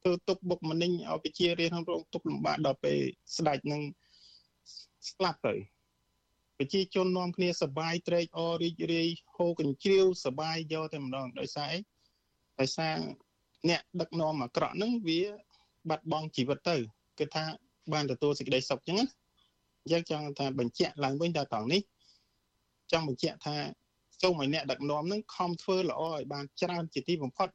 [0.01, 2.99] ធ្វើទុកបុកម្នេញឲ្យប្រជារាស្ត្រក្នុងរងទុកលំបាកដល់ពេល
[3.37, 3.81] ស្ដេចនឹង
[5.09, 5.55] ស្លាប់ទៅ
[6.57, 11.79] ប្រជាជននាំគ្នាសបាយត្រេកអររីករាយហូរកញ្ជ្រៀវសបាយយកតែម្ដងដោយសារអី
[12.59, 12.95] ដោយសារ
[13.69, 15.19] អ្នកដឹកនាំអាក្រក់ហ្នឹងវា
[15.89, 16.75] បាត់បង់ជីវិតទៅ
[17.19, 17.43] គឺថា
[17.93, 19.05] បានទទួលសេចក្តីសុខអញ្ចឹងណា
[19.91, 21.81] យើងចង់ថាបញ្ជាក់ឡើងវិញថាត្រង់នេះ
[22.91, 23.55] ចង់បញ្ជាក់ថា
[24.21, 27.49] សូមឲ្យអ្នកដឹកនាំនឹងខំធ្វើល្អឲ្យបានច្រើនជាទីបំផុត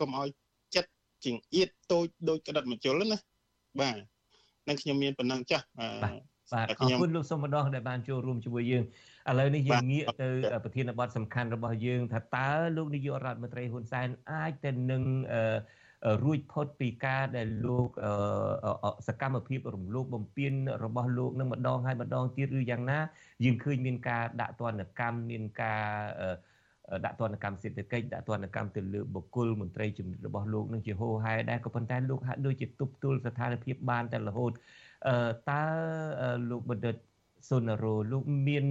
[0.00, 0.28] កុំឲ្យ
[0.74, 0.90] ចិត្ត
[1.24, 3.18] ជាងអៀតតូចដូចក្តិតមជុលណា
[3.80, 3.96] បាទ
[4.68, 5.64] នឹងខ្ញុំមានប៉ុណ្ណឹងចាស់
[6.02, 6.20] បាទ
[6.54, 8.84] អរគុណលោកសុំម្ដងដែលបានចូលរួមជាមួយយើង
[9.30, 10.28] ឥឡូវនេះយើងងាកទៅ
[10.64, 15.02] ប្រធានបទសំខាន់របស់យើងថាតើលោកនាយករដ្ឋមន្ត្រីហ៊ុនសែនអាចទៅនឹង
[15.34, 17.88] អឺរួចផុតពីការដែលលោក
[19.08, 20.52] សកម្មភាព រំលោភបំពាន
[20.84, 22.98] របស់លោកនឹងម្ដងហើយម្ដងទៀតឬយ៉ាងណា
[23.44, 25.84] យើងឃើញមានការដាក់ទណ្ឌកម្មមានការ
[27.04, 34.52] ដាក់ទណ្ឌកម្មសេដ្ឋកិច្ចដាក់ទណ្ឌកម្មទៅលើបុគ្គលមន្ត្រីជំនិតរបស់លោកនឹងជាហោហែដែរក៏ប៉ុន្តែលោកហាក់ដូចជាទប់ទល់ស្ថានភាពបានតែរហូត
[35.50, 35.64] តើ
[36.50, 36.96] លោកបណ្ឌិត
[37.48, 38.66] សុនរោលោកមាន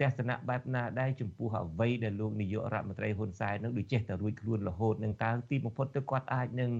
[0.00, 6.70] ទស្សនៈបែបណាដែរចំពោះអ្វីដែលលោកនាយករដ្ឋមន្ត្រីហ៊ុនសែននឹងដូចចេះតែរួចខ្លួនរហូតនឹងតើទីបំផុតទៅគាត់អាចនឹង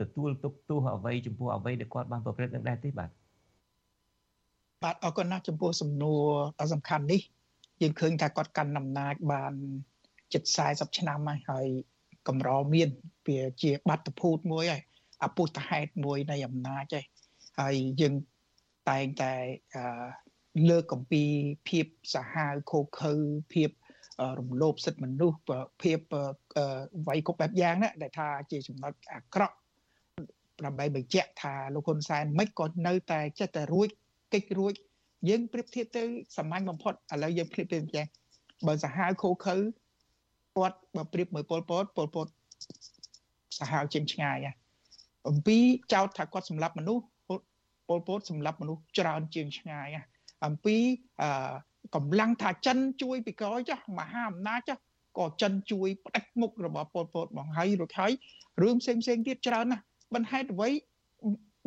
[0.00, 3.10] ទទួលទុកទោសអ្វីចំពោះអ្វីដែលគាត់បានប្រព្រឹត្តនឹងដែរទេបាទ
[4.82, 6.24] បាទអរគុណណាស់ចំពោះសំណួរ
[6.60, 7.20] ដ៏សំខាន់នេះ
[7.82, 9.54] យើងឃើញថាគាត់កាន់អំណាចបាន
[10.32, 11.66] ជិត40ឆ្នាំហើយ
[12.28, 12.88] កម្រមាន
[13.26, 14.82] វាជាបាតុភូតមួយហើយ
[15.24, 17.04] អពុទ្ធហេតុមួយនៃអំណាចហើយ
[17.60, 18.14] ហើយយើង
[18.90, 19.32] តែងតែ
[20.70, 21.22] លើកកម្ពី
[21.68, 23.14] ភាពសាហាវខូខើ
[23.52, 23.70] ភាព
[24.38, 25.38] រំលោភសិទ្ធិមនុស្ស
[25.82, 25.98] ភាព
[27.08, 29.56] វាយគ្រប់បែបយ៉ាងណាដែលថាជាចំណុចអាក្រក់
[30.64, 33.88] ដើម្បីបញ្ជាក់ថាលោកហ៊ុនសែនមិនក៏នៅតែចិត្តតែរួច
[34.32, 34.72] កិច្ចរួច
[35.28, 36.02] យើងប្រៀបធៀបទៅ
[36.36, 38.06] សាមញ្ញបំផុតឥឡូវយើងប្រៀបទៅយ៉ាង
[38.66, 39.56] បើសាហាវខូខើ
[40.56, 42.26] គាត់បើប្រៀបមើលពលពតពលពត
[43.58, 44.38] សាហាវចេញឆ្ងាយ
[45.28, 45.58] អំពី
[45.92, 47.04] ចោទថាគាត់សម្លាប់មនុស្ស
[47.92, 49.88] ពលពតសម្លាប់មនុស្សច្រើនជាងឆ្ងាយ
[50.46, 50.76] អំពី
[51.94, 54.78] កម្លាំងថាចិនជួយពីក្រោយចុះមហាអំណាចចុះ
[55.18, 58.12] ក៏ចិនជួយផ្ដាច់មុខរបស់ពលពតមកហើយរួចហើយ
[58.62, 59.82] រឿងផ្សេងផ្សេងទៀតច្រើនណាស់
[60.14, 60.68] មិនហេតុអ្វី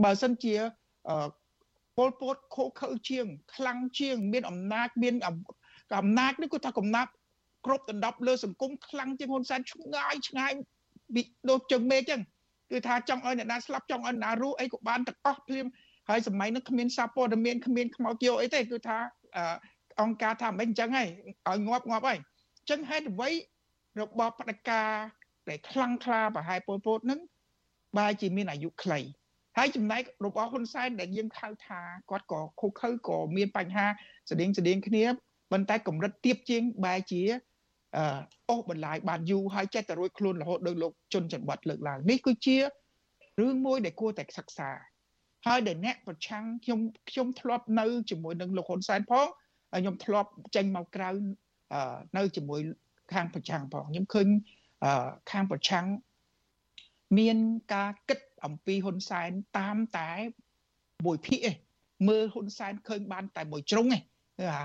[0.04, 0.56] បើសិនជា
[1.98, 5.16] ពលពតខូខើជាង ខ្លាំងជាង មានអំណាចមាន
[6.00, 7.12] អំណាចនេះគឺថាកំណាប់
[7.66, 10.52] គ្រប់ដណ្ដប់លើសង្គមខ្លាំងជាងហ៊ុនសែនឆ្ងាយឆ្ងាយ
[11.14, 12.22] ពីដូចជើងមេឃចឹង
[12.72, 15.66] គឺថាចង់ឲ្យអ្នកណាស្លាប់ចង់ឲ្យអ្នកណារស់អីក៏បានទាំងអស់ភ្លាម
[16.10, 18.98] ហើយសម័យនោះគ្មានសាព័ត៌មានគ្មានខ្មោចយោអីទេគឺថា
[20.02, 21.10] អង្គការថាមិនអញ្ចឹងហើយ
[21.50, 22.20] ឲ្យងាប់ងាប់ហើយ
[22.60, 23.30] អញ្ចឹងហេតុអ្វី
[24.00, 24.92] របបផ្ដាច់ការ
[25.50, 27.20] ដែលខ្លាំងក្លាប្រហែលពលពតនឹង
[27.98, 29.00] បែរជាមានអាយុខ្លី
[29.58, 33.86] ហើយចំណែករបស់ហ៊ុនសែនដែលយើងខៅថាគាត់ក៏ខុសខើក៏មានបញ្ហា
[34.30, 35.04] ស្តៀងស្តៀងគ្នា
[35.52, 37.22] ប៉ុន្តែកម្រិតទៀបជាងបែរជា
[37.98, 42.58] អឺអូសបន្លាយបានយូរហើយចេះតែរួចខ្លួនរហូតដល់លោកជុនច័ន្ទវត្តលើកឡើងនេះគឺជា
[43.40, 44.70] រឿងមួយដែលគួរតែសិក្សា
[45.46, 46.80] ហើយដែលអ្នកប្រឆាំងខ្ញុំ
[47.10, 49.28] ខ្ញុំធ្លាប់នៅជាមួយនឹងលោកហ៊ុនសែនផង
[49.72, 51.10] ហើយខ្ញុំធ្លាប់ចេញមកក្រៅ
[52.18, 52.60] នៅជាមួយ
[53.14, 54.28] ខាងប្រឆាំងផងខ្ញុំឃើញ
[55.32, 55.86] ខាងប្រឆាំង
[57.20, 57.38] មាន
[57.74, 60.12] ការគិតអំពីហ៊ុនសែនតាមតែ
[61.06, 61.56] មួយភាគឯង
[62.08, 64.04] មើលហ៊ុនសែនឃើញបានតែមួយជ្រុងឯង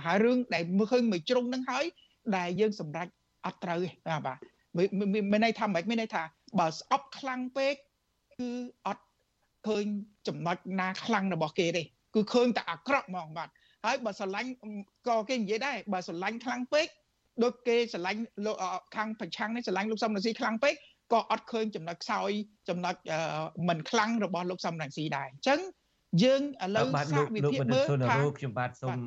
[0.07, 1.85] ហើយរឿងដែលមើលឃើញមួយជ្រុងហ្នឹងហើយ
[2.37, 3.09] ដែលយើងសម្រេច
[3.47, 4.39] អត់ត្រូវទេបាទ
[5.33, 6.23] មានន័យថាមិនមានន័យថា
[6.59, 7.75] បើស្អប់ខ្លាំងពេក
[8.39, 8.51] គឺ
[8.87, 9.05] អត់
[9.67, 9.85] ឃើញ
[10.29, 11.83] ចំណុចណាខ្លាំងរបស់គេទេ
[12.15, 13.49] គឺឃើញតែអាក្រក់ហ្មងបាទ
[13.85, 14.51] ហើយបើស្រឡាញ់
[15.09, 16.87] ក៏គេនិយាយដែរបើស្រឡាញ់ខ្លាំងពេក
[17.43, 18.57] ដូចគេស្រឡាញ់លោក
[18.97, 20.75] ខាងប្រឆាំងនេះស្រឡាញ់លោកសំរងស៊ីខ្លាំងពេក
[21.13, 22.31] ក៏អត់ឃើញចំណុចខ្សោយ
[22.69, 22.95] ចំណុច
[23.69, 25.61] មិនខ្លាំងរបស់លោកសំរងស៊ីដែរអញ្ចឹង
[26.25, 28.99] យើងឥឡូវសាកវិភាគមើលថាខ្ញុំបាទសូម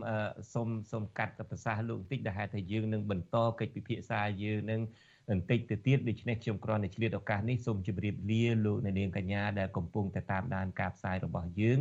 [0.54, 4.82] សូមសូមកាត់ប្រសាសន៍លោកបន្តិចដែលហេតុថាយើងនឹងបន្តកិច្ចពិភាក្សាយើងនឹង
[5.30, 11.80] បន្តិចទៅទៀតដូច្នេះខ្ញុំគ្រាន់តែឆ្លៀតឱកាសនេះសូមជម្រាបលាលោកអ្នកនាងកញ្ញាដែលកំពុងតែតាមដានការផ្សាយរបស់យើង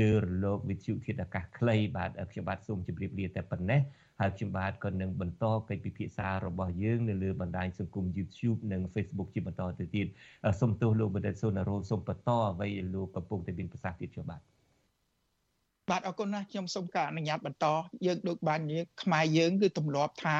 [0.00, 3.80] លើរលកវិទ្យុធាតុអាកាសខ្លីបាទខ្ញុំបាទសូមជម្រាបលាតែប៉ុណ្ណេះ
[4.20, 10.06] ហើយខ្ញុំបាទក៏នឹងបន្តកិច្ចពិភាក្សារបស់យើងនៅលើបណ្ដាញសង្គម YouTube និង Facebook ជាបន្តទៅទៀត
[10.60, 14.40] សូមទោសលោកបណ្ឌិតសុនរោសូមបន្តអ្វីលោកកំពុងតែមានប្រសាសន៍ទៀតខ្ញុំបាទ
[15.90, 17.66] បាទអរគុណណាស់ខ្ញុំសូមការអនុញ្ញាតបន្ត
[18.06, 20.38] យើងដូចបាននិយាយខ្មែរយើងគឺទម្លាប់ថា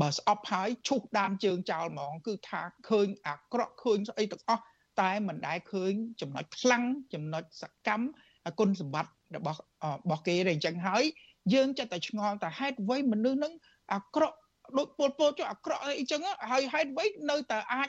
[0.00, 4.62] បើស្អប់ហើយឈុះដាមជើងចោលហ្មង គឺថាឃើញអាក្រក់ឃើញស្អីទាំងអស់
[5.00, 6.84] តែមិនដែលឃើញចំណុចខ្លាំង
[7.14, 8.06] ចំណុចសកម្ម
[8.58, 11.02] គុណសម្បត្តិរបស់របស់គេទេអញ្ចឹងហើយ
[11.54, 13.52] យើងចិត្តតែឆ្ងល់តែហេតុអ្វីមនុស្សនឹង
[13.92, 14.36] អាក្រក់
[14.78, 16.20] ដូចពលពលចុះអាក្រក់អីចឹង
[16.50, 17.88] ហើយហេតុអ្វីនៅតែអាច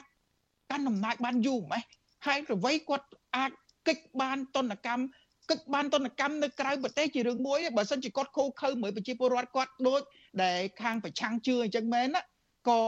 [0.70, 1.82] កាន់អំណាចបានយូរម៉េះ
[2.26, 3.50] ហេតុអ្វីគាត់អាច
[3.88, 5.04] កិច្ចបានតនកម្ម
[5.50, 10.02] កិច្ចបានតនកម្មនៅក្រៅប្រទេសជារឿងមួយបើសិនជាគាត់ខូខើមើលប្រជាពលរដ្ឋគាត់ដូច
[10.42, 12.22] ដែលខាងប្រឆាំងជឿអញ្ចឹងមែនណា
[12.68, 12.82] ក៏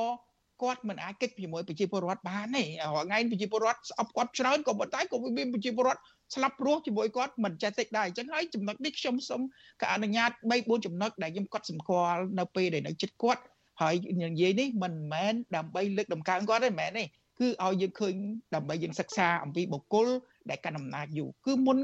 [0.62, 2.62] គាត់មិនអាចកិច្ចជាមួយប្រជាពលរដ្ឋបានទេ
[3.06, 6.00] ថ្ងៃប្រជាពលរដ្ឋស្អប់គាត់ច្រើនក៏ប៉ុន្តែក៏មានប្រជាពលរដ្ឋ
[6.34, 9.40] ស្លាប់រស់ជាមួយគាត់មិនចេះតិចដែរអញ្ចឹងហើយចំណុចនេះខ្ញុំសូម
[9.82, 13.42] ក៏អនុញ្ញាត3 4ចំណុចដែលខ្ញុំគាត់សម្គាល់នៅពេលដែលនៅចិត្តគាត់
[13.82, 17.04] ហើយនិយាយនេះមិនមែនដើម្បីលើកដំកើងគាត់ទេមិនមែនទេ
[17.38, 18.14] គឺឲ្យយើងឃើញ
[18.54, 20.06] ដើម្បីយើងសិក្សាអំពីបុគ្គល
[20.50, 21.78] ដែលកាន់អំណាចយូរគឺមុន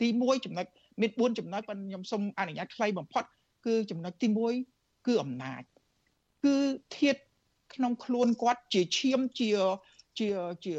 [0.00, 0.66] ទី1ចំណុច
[1.00, 3.24] មាន4ចំណុចប៉ុន្តែខ្ញុំសូមអនុញ្ញាតខ្លីបំផុត
[3.66, 4.28] គឺចំណុចទី
[4.58, 4.77] 1
[5.08, 5.62] គឺអំណាច
[6.44, 6.56] គឺ
[6.96, 7.16] ធៀប
[7.74, 9.50] ក្នុងខ្លួនគាត់ជាឈាមជា
[10.18, 10.28] ជា
[10.64, 10.74] ជា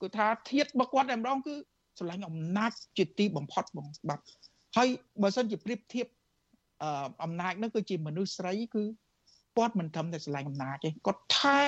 [0.00, 1.54] គឺថាធៀបរបស់គាត់តែម្ដងគឺ
[1.98, 4.20] ស្រឡាញ់អំណាចជាទីបំផុតបងបាទ
[4.76, 4.88] ហើយ
[5.22, 6.06] បើសិនជាប្រៀបធៀប
[6.82, 8.82] អឺអំណាចនោះគឺជាមនុស្សស្រីគឺ
[9.56, 11.62] គាត់មិនត្រឹមតែស្រឡាញ់អំណាចទេគាត់ថែ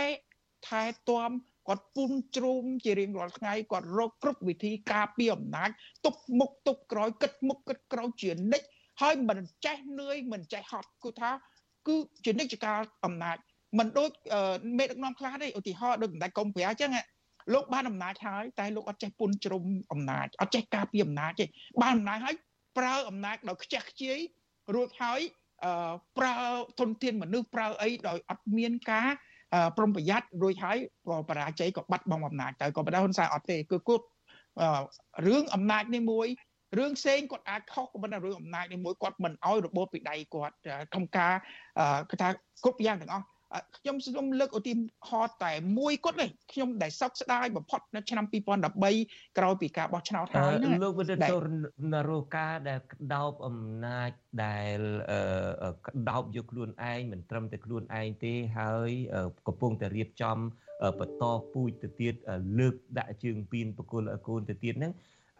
[0.68, 1.30] ថែទាំ
[1.68, 5.70] គាត់ពុំជ្រុំជារៀងរាល់ថ្ងៃគាត់រកគ្រប់វិធីការពារអំណាច
[6.06, 8.66] ទប់មុខទប់ក្រោយគិតមុខគិតក្រោយជានិច្ច
[9.00, 11.30] ហើយមិនចេះនឿយមិនចេះហត់គឺថា
[11.86, 13.36] គឺជានិច្ចកាលអំណាច
[13.78, 14.10] មិនដូច
[14.78, 16.90] មេដឹកនាំខ្លះទេឧទាហរណ៍ដូចសម្ដេចកុំប្រាអញ្ចឹង
[17.54, 21.44] លោកបានអំណាចហើយតែលោកអត់ចេះពុនជ្រុំអំណាចអត់ចេះការពារអំណាចទេ
[21.82, 22.36] បានអំណាចហើយ
[22.78, 24.18] ប្រើអំណាចដោយខ្ជះខ្ជាយ
[24.74, 25.20] រួចហើយ
[26.18, 26.36] ប្រើ
[26.78, 29.08] ទុនធានមនុស្សប្រើអីដោយអត់មានការ
[29.76, 30.76] ប្រុងប្រយ័ត្នរួចហើយ
[31.08, 34.04] ក៏បរាជ័យក៏បាត់បង់អំណាចទៅក៏បដៅហ៊ុនសែនអត់ទេគឺគាត់
[35.26, 36.28] រឿងអំណាចនេះមួយ
[36.78, 40.54] រឿងផ្សេងគាត់អាចខុសក៏ប៉ុន្តែរឿងអំណាចនេះមួយគាត់មិនអោយរបបពីដៃគាត់
[40.92, 41.34] ក្នុងការ
[42.10, 42.28] គឺថា
[42.64, 43.26] គ្រប់យ៉ាងទាំងអស់
[43.76, 44.72] ខ្ញុំសូមលើកឧទា
[45.08, 48.24] ហរណ៍តែមួយគត់នេះខ្ញុំដែលសោកស្ដាយបំផុតនៅឆ្នាំ
[48.82, 51.16] 2013ក្រោយពីការបោះឆ្នោតហើយណាលោកវិទ្យា
[51.92, 54.10] នរោការដែលក្តោបអំណាច
[54.44, 54.78] ដែល
[55.86, 58.90] ក្តោបយកខ្លួនឯងមិនត្រឹមតែខ្លួនឯងទេហើយ
[59.46, 60.38] កំពុងតែរៀបចំ
[61.00, 62.14] បន្តពូជទៅទៀត
[62.58, 64.92] លើកដាក់ជើងពីនបកុលកូនទៅទៀតហ្នឹង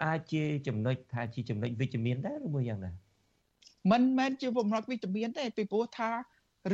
[0.04, 2.92] អាចជាចំណុចថាជាចំណុចវិជ្ជមានដែរឬមួយយ៉ាងណា
[3.90, 6.10] មិនមែនជាចំណុចវិជ្ជមានទេពីព្រោះថា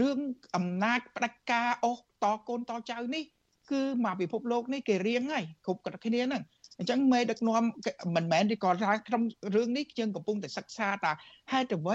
[0.00, 0.18] រឿង
[0.56, 3.24] អំណាចផ្ដាច់ការអស់តកូនតចៅនេះ
[3.70, 6.42] គឺមកពិភពលោកនេះគេរៀងហើយគ្រប់គ្នាហ្នឹង
[6.78, 7.62] អញ្ចឹងមេដឹកនាំ
[8.16, 9.22] មិនមែនទេក៏ថាក្នុង
[9.54, 11.12] រឿងនេះយើងកំពុងតែសិក្សាថា
[11.52, 11.84] ហេតុអ្វី